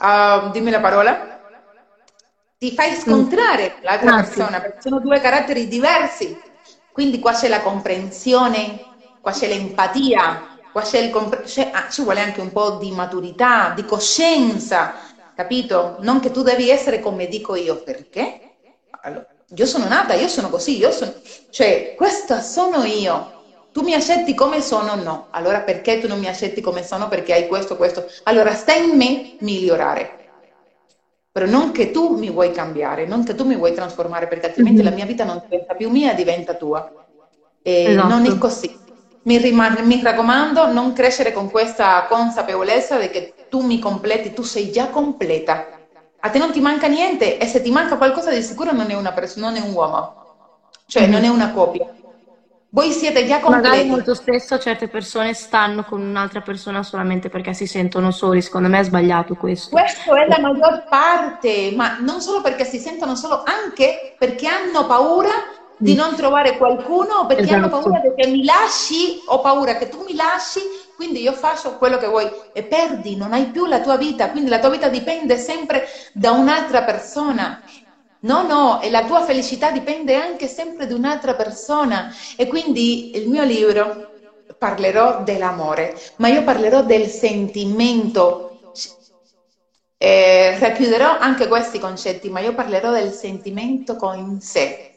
[0.00, 1.37] uh, dimmi la parola?
[2.58, 3.84] Ti fai scontrare mm.
[3.84, 6.36] l'altra ah, persona perché sono due caratteri diversi.
[6.92, 8.78] Quindi qua c'è la comprensione,
[9.20, 12.90] qua c'è l'empatia, qua c'è il compre- c'è, ah, ci vuole anche un po' di
[12.90, 14.94] maturità, di coscienza
[15.38, 15.98] capito?
[16.00, 18.40] Non che tu devi essere come dico io, perché?
[19.02, 21.14] Allora, io sono nata, io sono così, io sono...
[21.48, 23.36] Cioè, questa sono io.
[23.70, 24.96] Tu mi accetti come sono?
[24.96, 25.28] No.
[25.30, 27.06] Allora perché tu non mi accetti come sono?
[27.06, 28.04] Perché hai questo, questo.
[28.24, 30.17] Allora sta in me migliorare.
[31.38, 34.80] Però non che tu mi vuoi cambiare, non che tu mi vuoi trasformare, perché altrimenti
[34.80, 34.90] mm-hmm.
[34.90, 36.90] la mia vita non diventa più mia, diventa tua.
[37.62, 38.08] E esatto.
[38.08, 38.76] non è così.
[39.22, 44.42] Mi, rimane, mi raccomando, non crescere con questa consapevolezza di che tu mi completi, tu
[44.42, 45.68] sei già completa.
[46.18, 48.94] A te non ti manca niente e se ti manca qualcosa di sicuro non è
[48.94, 50.14] una persona, non è un uomo,
[50.86, 51.12] cioè mm-hmm.
[51.12, 51.86] non è una coppia.
[52.70, 53.66] Voi siete già completi.
[53.66, 58.42] Magari molto spesso certe persone stanno con un'altra persona solamente perché si sentono soli.
[58.42, 59.70] Secondo me è sbagliato questo.
[59.70, 64.86] Questo è la maggior parte, ma non solo perché si sentono solo, anche perché hanno
[64.86, 65.30] paura
[65.78, 67.56] di non trovare qualcuno, perché esatto.
[67.56, 70.60] hanno paura che mi lasci, ho paura che tu mi lasci,
[70.96, 74.50] quindi io faccio quello che vuoi e perdi, non hai più la tua vita, quindi
[74.50, 77.62] la tua vita dipende sempre da un'altra persona.
[78.20, 82.12] No, no, e la tua felicità dipende anche sempre da un'altra persona.
[82.36, 84.10] E quindi il mio libro
[84.56, 88.44] parlerò dell'amore, ma io parlerò del sentimento.
[90.00, 94.92] Eh, racchiuderò anche questi concetti, ma io parlerò del sentimento con sé,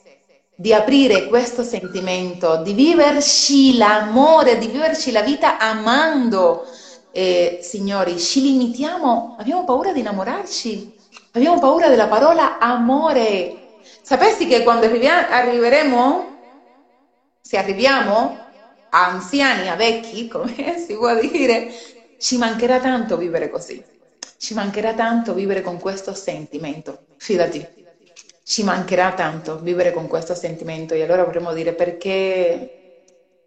[0.56, 6.64] di aprire questo sentimento, di viverci l'amore, di viverci la vita amando.
[7.14, 10.94] Eh, signori, ci limitiamo, abbiamo paura di innamorarci,
[11.34, 13.78] Abbiamo paura della parola amore.
[14.02, 16.38] Sapessi che quando arriveremo,
[17.42, 18.38] se arriviamo
[18.90, 21.72] a anziani, a vecchi, come si può dire,
[22.18, 23.82] ci mancherà tanto vivere così.
[24.38, 27.04] Ci mancherà tanto vivere con questo sentimento.
[27.18, 27.66] Fidati,
[28.44, 30.94] ci mancherà tanto vivere con questo sentimento.
[30.94, 33.04] E allora vorremmo dire perché,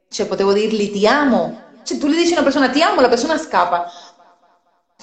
[0.09, 1.63] cioè potevo dirgli ti amo.
[1.83, 3.91] Cioè tu gli dici a una persona ti amo, la persona scappa.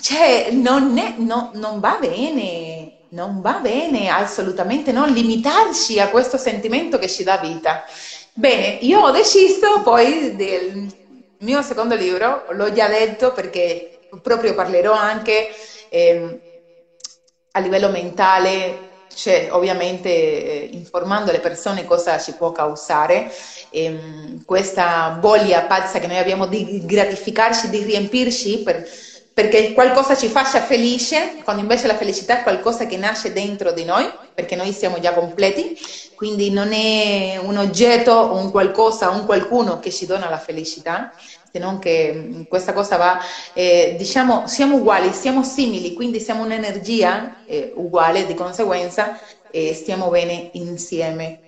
[0.01, 2.70] Cioè, non, è, no, non va bene,
[3.11, 7.83] non va bene assolutamente non limitarci a questo sentimento che ci dà vita.
[8.33, 10.87] Bene, io ho deciso poi del
[11.39, 15.49] mio secondo libro, l'ho già detto perché proprio parlerò anche
[15.89, 16.39] eh,
[17.51, 23.29] a livello mentale, cioè ovviamente eh, informando le persone cosa ci può causare
[23.69, 28.87] ehm, questa voglia pazza che noi abbiamo di gratificarci, di riempirci per
[29.33, 33.85] perché qualcosa ci faccia felice, quando invece la felicità è qualcosa che nasce dentro di
[33.85, 35.73] noi, perché noi siamo già completi,
[36.15, 41.11] quindi non è un oggetto un qualcosa, un qualcuno che ci dona la felicità,
[41.51, 43.19] se non che mm, questa cosa va,
[43.53, 49.17] eh, diciamo, siamo uguali, siamo simili, quindi siamo un'energia eh, uguale, di conseguenza
[49.49, 51.39] eh, stiamo bene insieme.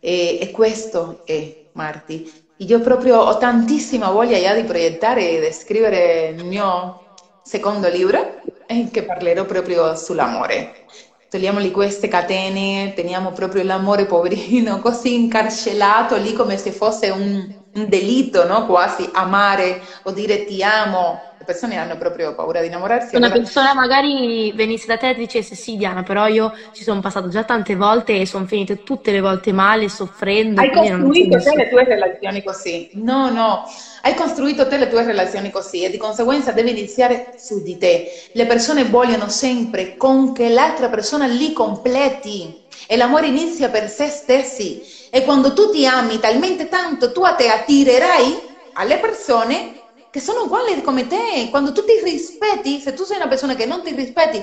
[0.00, 2.30] e questo è Marti.
[2.56, 7.01] Io proprio ho tantissima voglia di proiettare e di scrivere il mio
[7.42, 10.84] secondo libro in che parlerò proprio sull'amore.
[11.28, 17.88] Togliamogli queste catene, teniamo proprio l'amore poverino così incarcelato lì come se fosse un, un
[17.88, 18.66] delitto, no?
[18.66, 23.16] quasi amare o dire ti amo le persone hanno proprio paura di innamorarsi.
[23.16, 23.40] Una allora...
[23.40, 27.42] persona magari venisse da te e dicesse sì Diana, però io ci sono passato già
[27.42, 30.60] tante volte e sono finite tutte le volte male, soffrendo.
[30.60, 32.88] Hai costruito te le tue relazioni così.
[32.92, 33.64] No, no,
[34.02, 38.10] hai costruito te le tue relazioni così e di conseguenza devi iniziare su di te.
[38.32, 44.08] Le persone vogliono sempre con che l'altra persona li completi e l'amore inizia per se
[44.08, 44.82] stessi.
[45.10, 48.40] E quando tu ti ami talmente tanto, tu a te attirerai
[48.74, 49.80] alle persone
[50.10, 51.48] che sono uguali come te.
[51.50, 54.42] Quando tu ti rispetti, se tu sei una persona che non ti rispetti,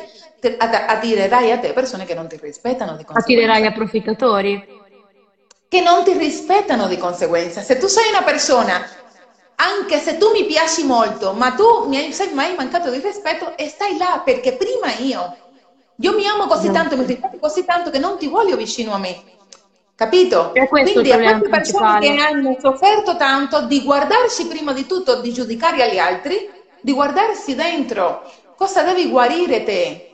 [0.58, 3.20] attirerai a te persone che non ti rispettano di conseguenza.
[3.20, 4.64] Attirerai approfittatori.
[5.68, 7.62] Che non ti rispettano di conseguenza.
[7.62, 8.84] Se tu sei una persona,
[9.62, 13.58] anche se tu mi piaci molto, ma tu mi hai, mi hai mancato di rispetto
[13.58, 15.38] e stai là perché prima io,
[15.96, 18.98] io mi amo così tanto, mi rispetto così tanto che non ti voglio vicino a
[19.00, 19.26] me.
[19.96, 20.52] Capito?
[20.80, 25.92] Quindi a queste persone che hanno sofferto tanto di guardarsi prima di tutto, di giudicare
[25.92, 26.50] gli altri,
[26.80, 28.22] di guardarsi dentro.
[28.56, 30.06] Cosa devi guarire te?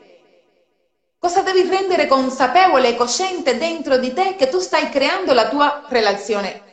[1.19, 5.85] Cosa devi rendere consapevole e cosciente dentro di te che tu stai creando la tua
[5.87, 6.63] relazione?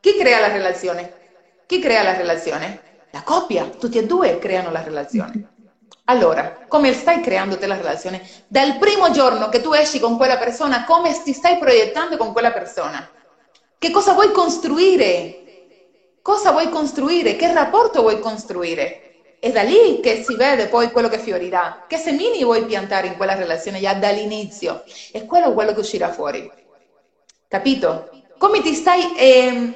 [0.00, 1.21] Chi crea la relazione?
[1.72, 2.82] Chi crea la relazione?
[3.12, 5.52] La coppia, tutti e due creano la relazione.
[6.04, 8.20] Allora, come stai creando te la relazione?
[8.46, 12.52] Dal primo giorno che tu esci con quella persona, come ti stai proiettando con quella
[12.52, 13.10] persona?
[13.78, 15.44] Che cosa vuoi costruire?
[16.20, 17.36] Cosa vuoi costruire?
[17.36, 19.06] Che rapporto vuoi costruire?
[19.38, 21.86] È da lì che si vede poi quello che fiorirà.
[21.88, 24.82] Che semini vuoi piantare in quella relazione già dall'inizio?
[25.10, 26.46] E quello è quello che uscirà fuori.
[27.48, 28.10] Capito?
[28.36, 29.74] Come ti stai eh,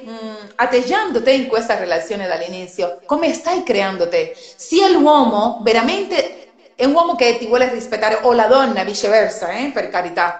[0.57, 3.01] atteggiando te in questa relazione dall'inizio?
[3.05, 4.35] Come stai creando te?
[4.35, 9.71] Sia l'uomo veramente è un uomo che ti vuole rispettare o la donna viceversa, eh,
[9.71, 10.39] per carità.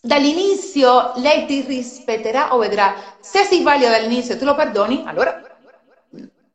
[0.00, 2.94] Dall'inizio lei ti rispetterà o vedrà.
[3.20, 5.40] Se si sbaglia dall'inizio e tu lo perdoni, allora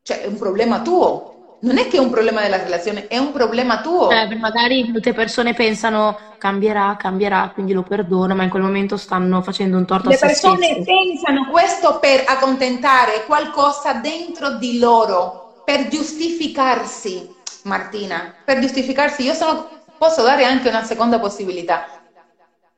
[0.03, 1.28] cioè, è un problema tuo.
[1.61, 4.09] Non è che è un problema della relazione, è un problema tuo.
[4.09, 9.41] Cioè, magari molte persone pensano cambierà, cambierà, quindi lo perdono, ma in quel momento stanno
[9.41, 10.83] facendo un torto Le a se persone stessi.
[10.83, 19.23] pensano questo per accontentare qualcosa dentro di loro, per giustificarsi, Martina, per giustificarsi.
[19.23, 21.87] Io sono, posso dare anche una seconda possibilità,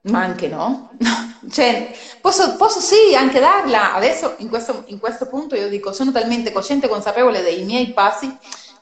[0.04, 0.90] ma anche no.
[1.52, 3.96] Cioè, posso, posso sì anche darla.
[3.96, 7.92] Adesso in questo, in questo punto io dico, sono talmente cosciente e consapevole dei miei
[7.94, 8.36] passi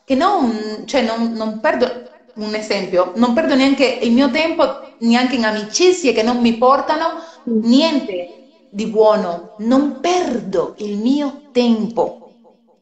[0.09, 1.85] che non, cioè non, non perdo,
[2.37, 7.21] un esempio, non perdo neanche il mio tempo, neanche in amicizie che non mi portano
[7.43, 9.53] niente di buono.
[9.57, 12.39] Non perdo il mio tempo.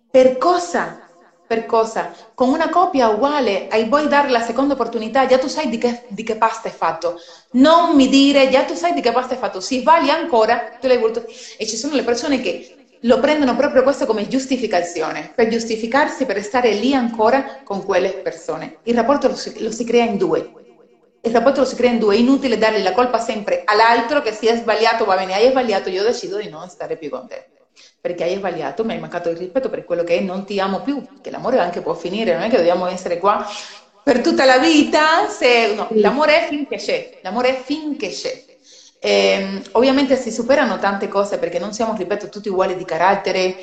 [0.09, 1.01] Per cosa?
[1.45, 2.13] Per cosa?
[2.33, 6.05] Con una coppia uguale, hai vuoi dare la seconda opportunità, già tu sai di che,
[6.07, 7.19] di che pasta è fatto.
[7.51, 9.59] Non mi dire, già tu sai di che pasta è fatto.
[9.59, 11.25] Si sbaglia ancora, tu l'hai voluto.
[11.57, 16.41] E ci sono le persone che lo prendono proprio questo come giustificazione, per giustificarsi, per
[16.41, 18.77] stare lì ancora con quelle persone.
[18.83, 20.51] Il rapporto lo si, lo si crea in due.
[21.21, 24.31] Il rapporto lo si crea in due, è inutile dargli la colpa sempre all'altro che
[24.31, 27.47] si è sbagliato, va bene, hai sbagliato, io decido di non stare più con te
[27.99, 30.81] perché hai sbagliato, mi hai mancato il rispetto per quello che è, non ti amo
[30.81, 33.45] più, che l'amore anche può finire, non è che dobbiamo essere qua
[34.01, 38.46] per tutta la vita, se, no, l'amore è finché c'è, l'amore è finché c'è.
[38.99, 43.55] Eh, ovviamente si superano tante cose perché non siamo, ripeto, tutti uguali di carattere,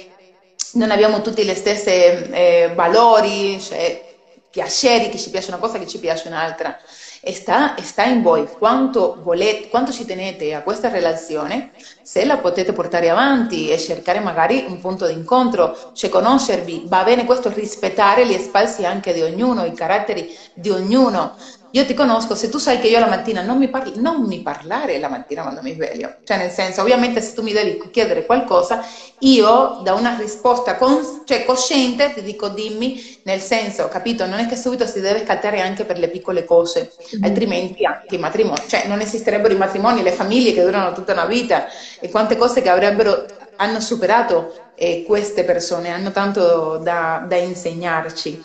[0.74, 4.03] non abbiamo tutti gli stessi eh, valori, cioè
[4.51, 6.76] piaceri, che ci piace una cosa, che ci piace un'altra.
[7.20, 11.72] E sta, sta, in voi quanto, volete, quanto ci tenete a questa relazione,
[12.03, 17.03] se la potete portare avanti e cercare magari un punto di incontro, cioè conoscervi, va
[17.03, 21.35] bene questo rispettare gli spazi anche di ognuno, i caratteri di ognuno.
[21.75, 24.43] Io ti conosco, se tu sai che io la mattina non mi, parli, non mi
[24.43, 28.25] parlare la mattina quando mi sveglio, cioè nel senso, ovviamente se tu mi devi chiedere
[28.25, 28.87] qualcosa,
[29.18, 34.25] io da una risposta con, cioè cosciente ti dico dimmi, nel senso, capito?
[34.25, 37.25] Non è che subito si deve scattare anche per le piccole cose, mm-hmm.
[37.25, 41.27] altrimenti anche i matrimoni, cioè non esisterebbero i matrimoni, le famiglie che durano tutta una
[41.27, 41.66] vita
[41.99, 48.45] e quante cose che avrebbero, hanno superato eh, queste persone, hanno tanto da, da insegnarci.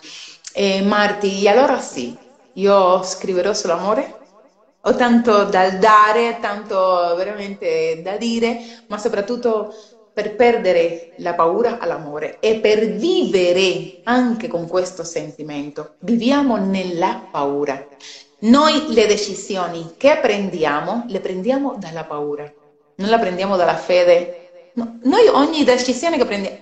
[0.51, 2.17] Eh, Marti, allora sì,
[2.59, 4.17] io scriverò sull'amore,
[4.81, 9.73] ho tanto da dare, tanto veramente da dire, ma soprattutto
[10.13, 15.95] per perdere la paura all'amore e per vivere anche con questo sentimento.
[15.99, 17.87] Viviamo nella paura.
[18.41, 22.51] Noi le decisioni che prendiamo le prendiamo dalla paura,
[22.95, 24.71] non la prendiamo dalla fede.
[24.73, 26.57] No, noi ogni decisione che prendiamo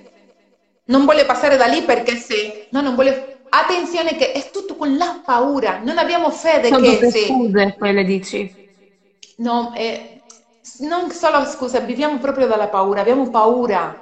[0.87, 4.95] non vuole passare da lì perché se no, non vuole attenzione che è tutto con
[4.97, 7.25] la paura, non abbiamo fede Sono che se...
[7.25, 8.65] scuse, quelle dici.
[9.37, 10.21] No, eh,
[10.79, 13.95] non solo scusa, viviamo proprio dalla paura, abbiamo paura,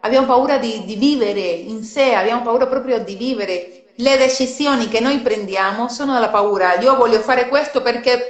[0.00, 3.80] abbiamo paura di, di vivere in sé, abbiamo paura proprio di vivere.
[3.96, 6.78] Le decisioni che noi prendiamo sono dalla paura.
[6.80, 8.26] Io voglio fare questo perché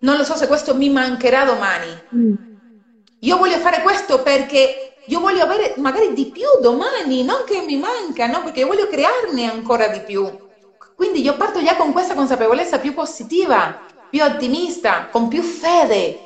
[0.00, 2.02] non lo so se questo mi mancherà domani.
[2.14, 2.34] Mm.
[3.20, 7.76] Io voglio fare questo perché io voglio avere magari di più domani, non che mi
[7.76, 8.42] manca, no?
[8.42, 10.28] Perché io voglio crearne ancora di più.
[10.94, 16.20] Quindi io parto già con questa consapevolezza più positiva, più ottimista, con più fede.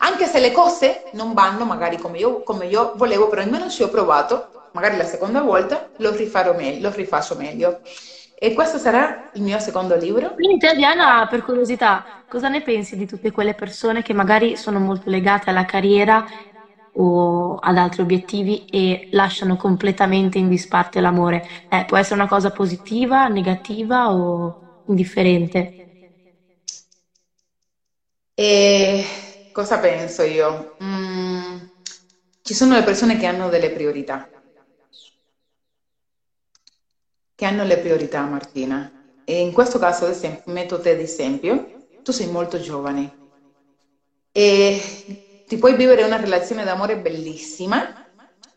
[0.00, 3.82] Anche se le cose non vanno magari come io, come io volevo, però almeno ci
[3.82, 7.80] ho provato, magari la seconda volta lo rifarò meglio, lo rifaccio meglio.
[8.38, 10.34] E questo sarà il mio secondo libro.
[10.34, 15.08] Quindi Diana, per curiosità, cosa ne pensi di tutte quelle persone che magari sono molto
[15.08, 16.26] legate alla carriera
[16.98, 21.42] o ad altri obiettivi e lasciano completamente in disparte l'amore.
[21.68, 25.72] Eh, può essere una cosa positiva, negativa o indifferente?
[28.38, 29.04] E
[29.52, 30.76] cosa penso io?
[30.82, 31.56] Mm,
[32.42, 34.30] ci sono le persone che hanno delle priorità,
[37.34, 38.92] che hanno le priorità, Martina.
[39.24, 41.72] E in questo caso, ad esempio, metto te ad esempio,
[42.02, 43.16] tu sei molto giovane
[44.32, 44.80] e
[45.46, 48.06] ti puoi vivere una relazione d'amore bellissima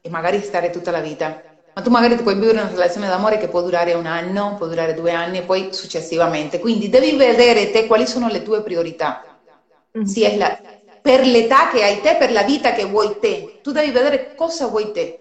[0.01, 1.41] e magari stare tutta la vita,
[1.73, 4.67] ma tu magari ti puoi vivere una relazione d'amore che può durare un anno, può
[4.67, 6.59] durare due anni e poi successivamente.
[6.59, 9.23] Quindi devi vedere te quali sono le tue priorità.
[9.97, 10.37] Mm-hmm.
[10.37, 10.59] La,
[11.01, 13.59] per l'età che hai te, per la vita che vuoi te.
[13.61, 15.17] Tu devi vedere cosa vuoi te.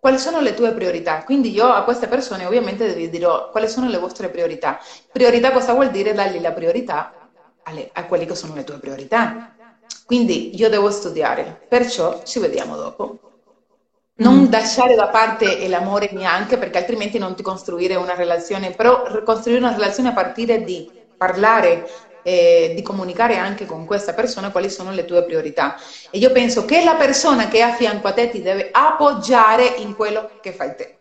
[0.00, 1.22] Quali sono le tue priorità?
[1.24, 4.78] Quindi io a queste persone ovviamente devi dire quali sono le vostre priorità.
[5.10, 6.12] Priorità cosa vuol dire?
[6.12, 7.12] Dargli la priorità
[7.62, 9.53] alle, a quelle che sono le tue priorità.
[10.06, 13.18] Quindi io devo studiare, perciò ci vediamo dopo.
[14.16, 14.50] Non mm.
[14.50, 19.72] lasciare da parte l'amore neanche perché altrimenti non ti costruire una relazione, però costruire una
[19.72, 21.88] relazione a partire di parlare,
[22.22, 25.76] eh, di comunicare anche con questa persona quali sono le tue priorità.
[26.10, 29.64] E io penso che la persona che è a fianco a te ti deve appoggiare
[29.78, 30.98] in quello che fai te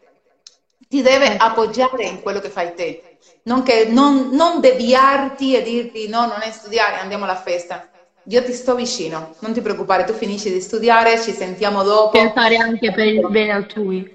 [0.93, 6.07] ti deve appoggiare in quello che fai te, non, che, non, non deviarti e dirti
[6.07, 7.89] no, non è studiare, andiamo alla festa.
[8.27, 12.11] Io ti sto vicino, non ti preoccupare, tu finisci di studiare, ci sentiamo dopo.
[12.11, 14.11] Pensare anche per il bene altrui.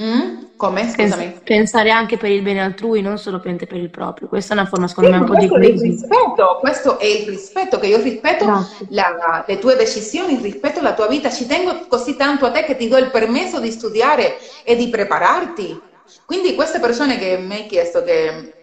[0.00, 0.44] Mm?
[0.56, 0.88] Come?
[0.88, 1.40] Scusami.
[1.44, 4.28] Pensare anche per il bene altrui, non solamente per il proprio.
[4.28, 6.58] Questa è una forma, secondo sì, me, un po' di rispetto.
[6.60, 8.46] Questo è il rispetto, che io rispetto
[8.88, 11.30] la, le tue decisioni, rispetto la tua vita.
[11.30, 14.88] Ci tengo così tanto a te che ti do il permesso di studiare e di
[14.88, 15.80] prepararti.
[16.24, 18.54] Quindi queste persone che mi hai chiesto che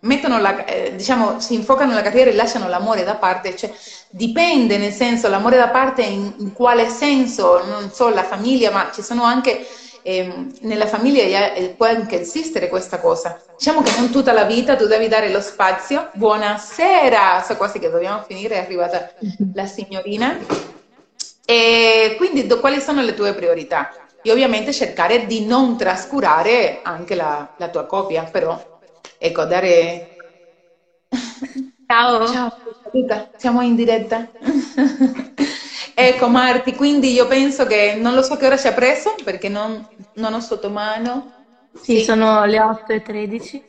[0.00, 3.72] mettono la, eh, diciamo, si infocano nella carriera e lasciano l'amore da parte, cioè
[4.10, 8.90] dipende nel senso l'amore da parte in, in quale senso, non so, la famiglia, ma
[8.92, 9.66] ci sono anche
[10.02, 13.40] eh, nella famiglia eh, può anche esistere questa cosa.
[13.56, 16.10] Diciamo che non tutta la vita tu devi dare lo spazio.
[16.14, 19.12] Buonasera, so quasi che dobbiamo finire, è arrivata
[19.54, 20.38] la signorina.
[21.44, 23.92] E quindi do, quali sono le tue priorità?
[24.22, 28.69] E ovviamente cercare di non trascurare anche la, la tua coppia, però
[29.22, 30.08] Ecco, dare...
[31.86, 32.26] Ciao.
[32.26, 32.48] Ciao,
[33.36, 34.32] siamo in diretta.
[35.94, 39.50] ecco Marti, quindi io penso che non lo so che ora ci ha preso perché
[39.50, 41.34] non, non ho sotto mano.
[41.72, 43.62] Sì, sì, sono le 8.13.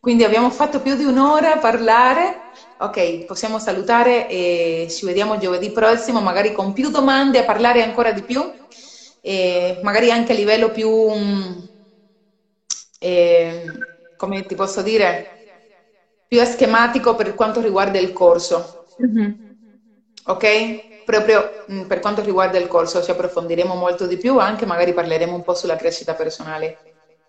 [0.00, 2.46] Quindi abbiamo fatto più di un'ora a parlare.
[2.78, 8.12] Ok, possiamo salutare e ci vediamo giovedì prossimo, magari con più domande, a parlare ancora
[8.12, 8.40] di più,
[9.20, 10.90] e magari anche a livello più...
[13.00, 13.64] Eh,
[14.16, 15.36] come ti posso dire,
[16.26, 18.84] più schematico per quanto riguarda il corso.
[19.02, 19.30] Mm-hmm.
[20.26, 21.04] Ok?
[21.04, 24.92] Proprio mh, mm, per quanto riguarda il corso ci approfondiremo molto di più, anche magari
[24.92, 26.78] parleremo un po' sulla crescita personale.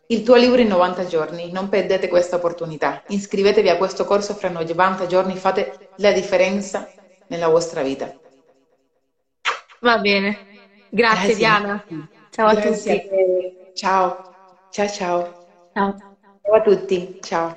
[0.08, 3.04] Il tuo libro in 90 giorni, non perdete questa opportunità.
[3.08, 6.90] Iscrivetevi a questo corso fra 90 giorni, fate la differenza
[7.28, 8.16] nella vostra vita.
[9.82, 10.40] Va bene.
[10.90, 11.36] Grazie, Grazie.
[11.36, 11.86] Diana.
[12.30, 13.16] Ciao Grazie a tutti.
[13.16, 14.22] A ciao.
[14.70, 15.34] Ciao ciao.
[15.74, 15.96] Ciao.
[16.48, 17.54] Ciao a tutti, ciao.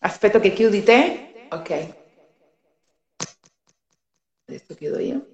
[0.00, 1.34] Aspetto che chiudi te.
[1.48, 1.90] Ok.
[4.48, 5.28] Adesso chiudo io.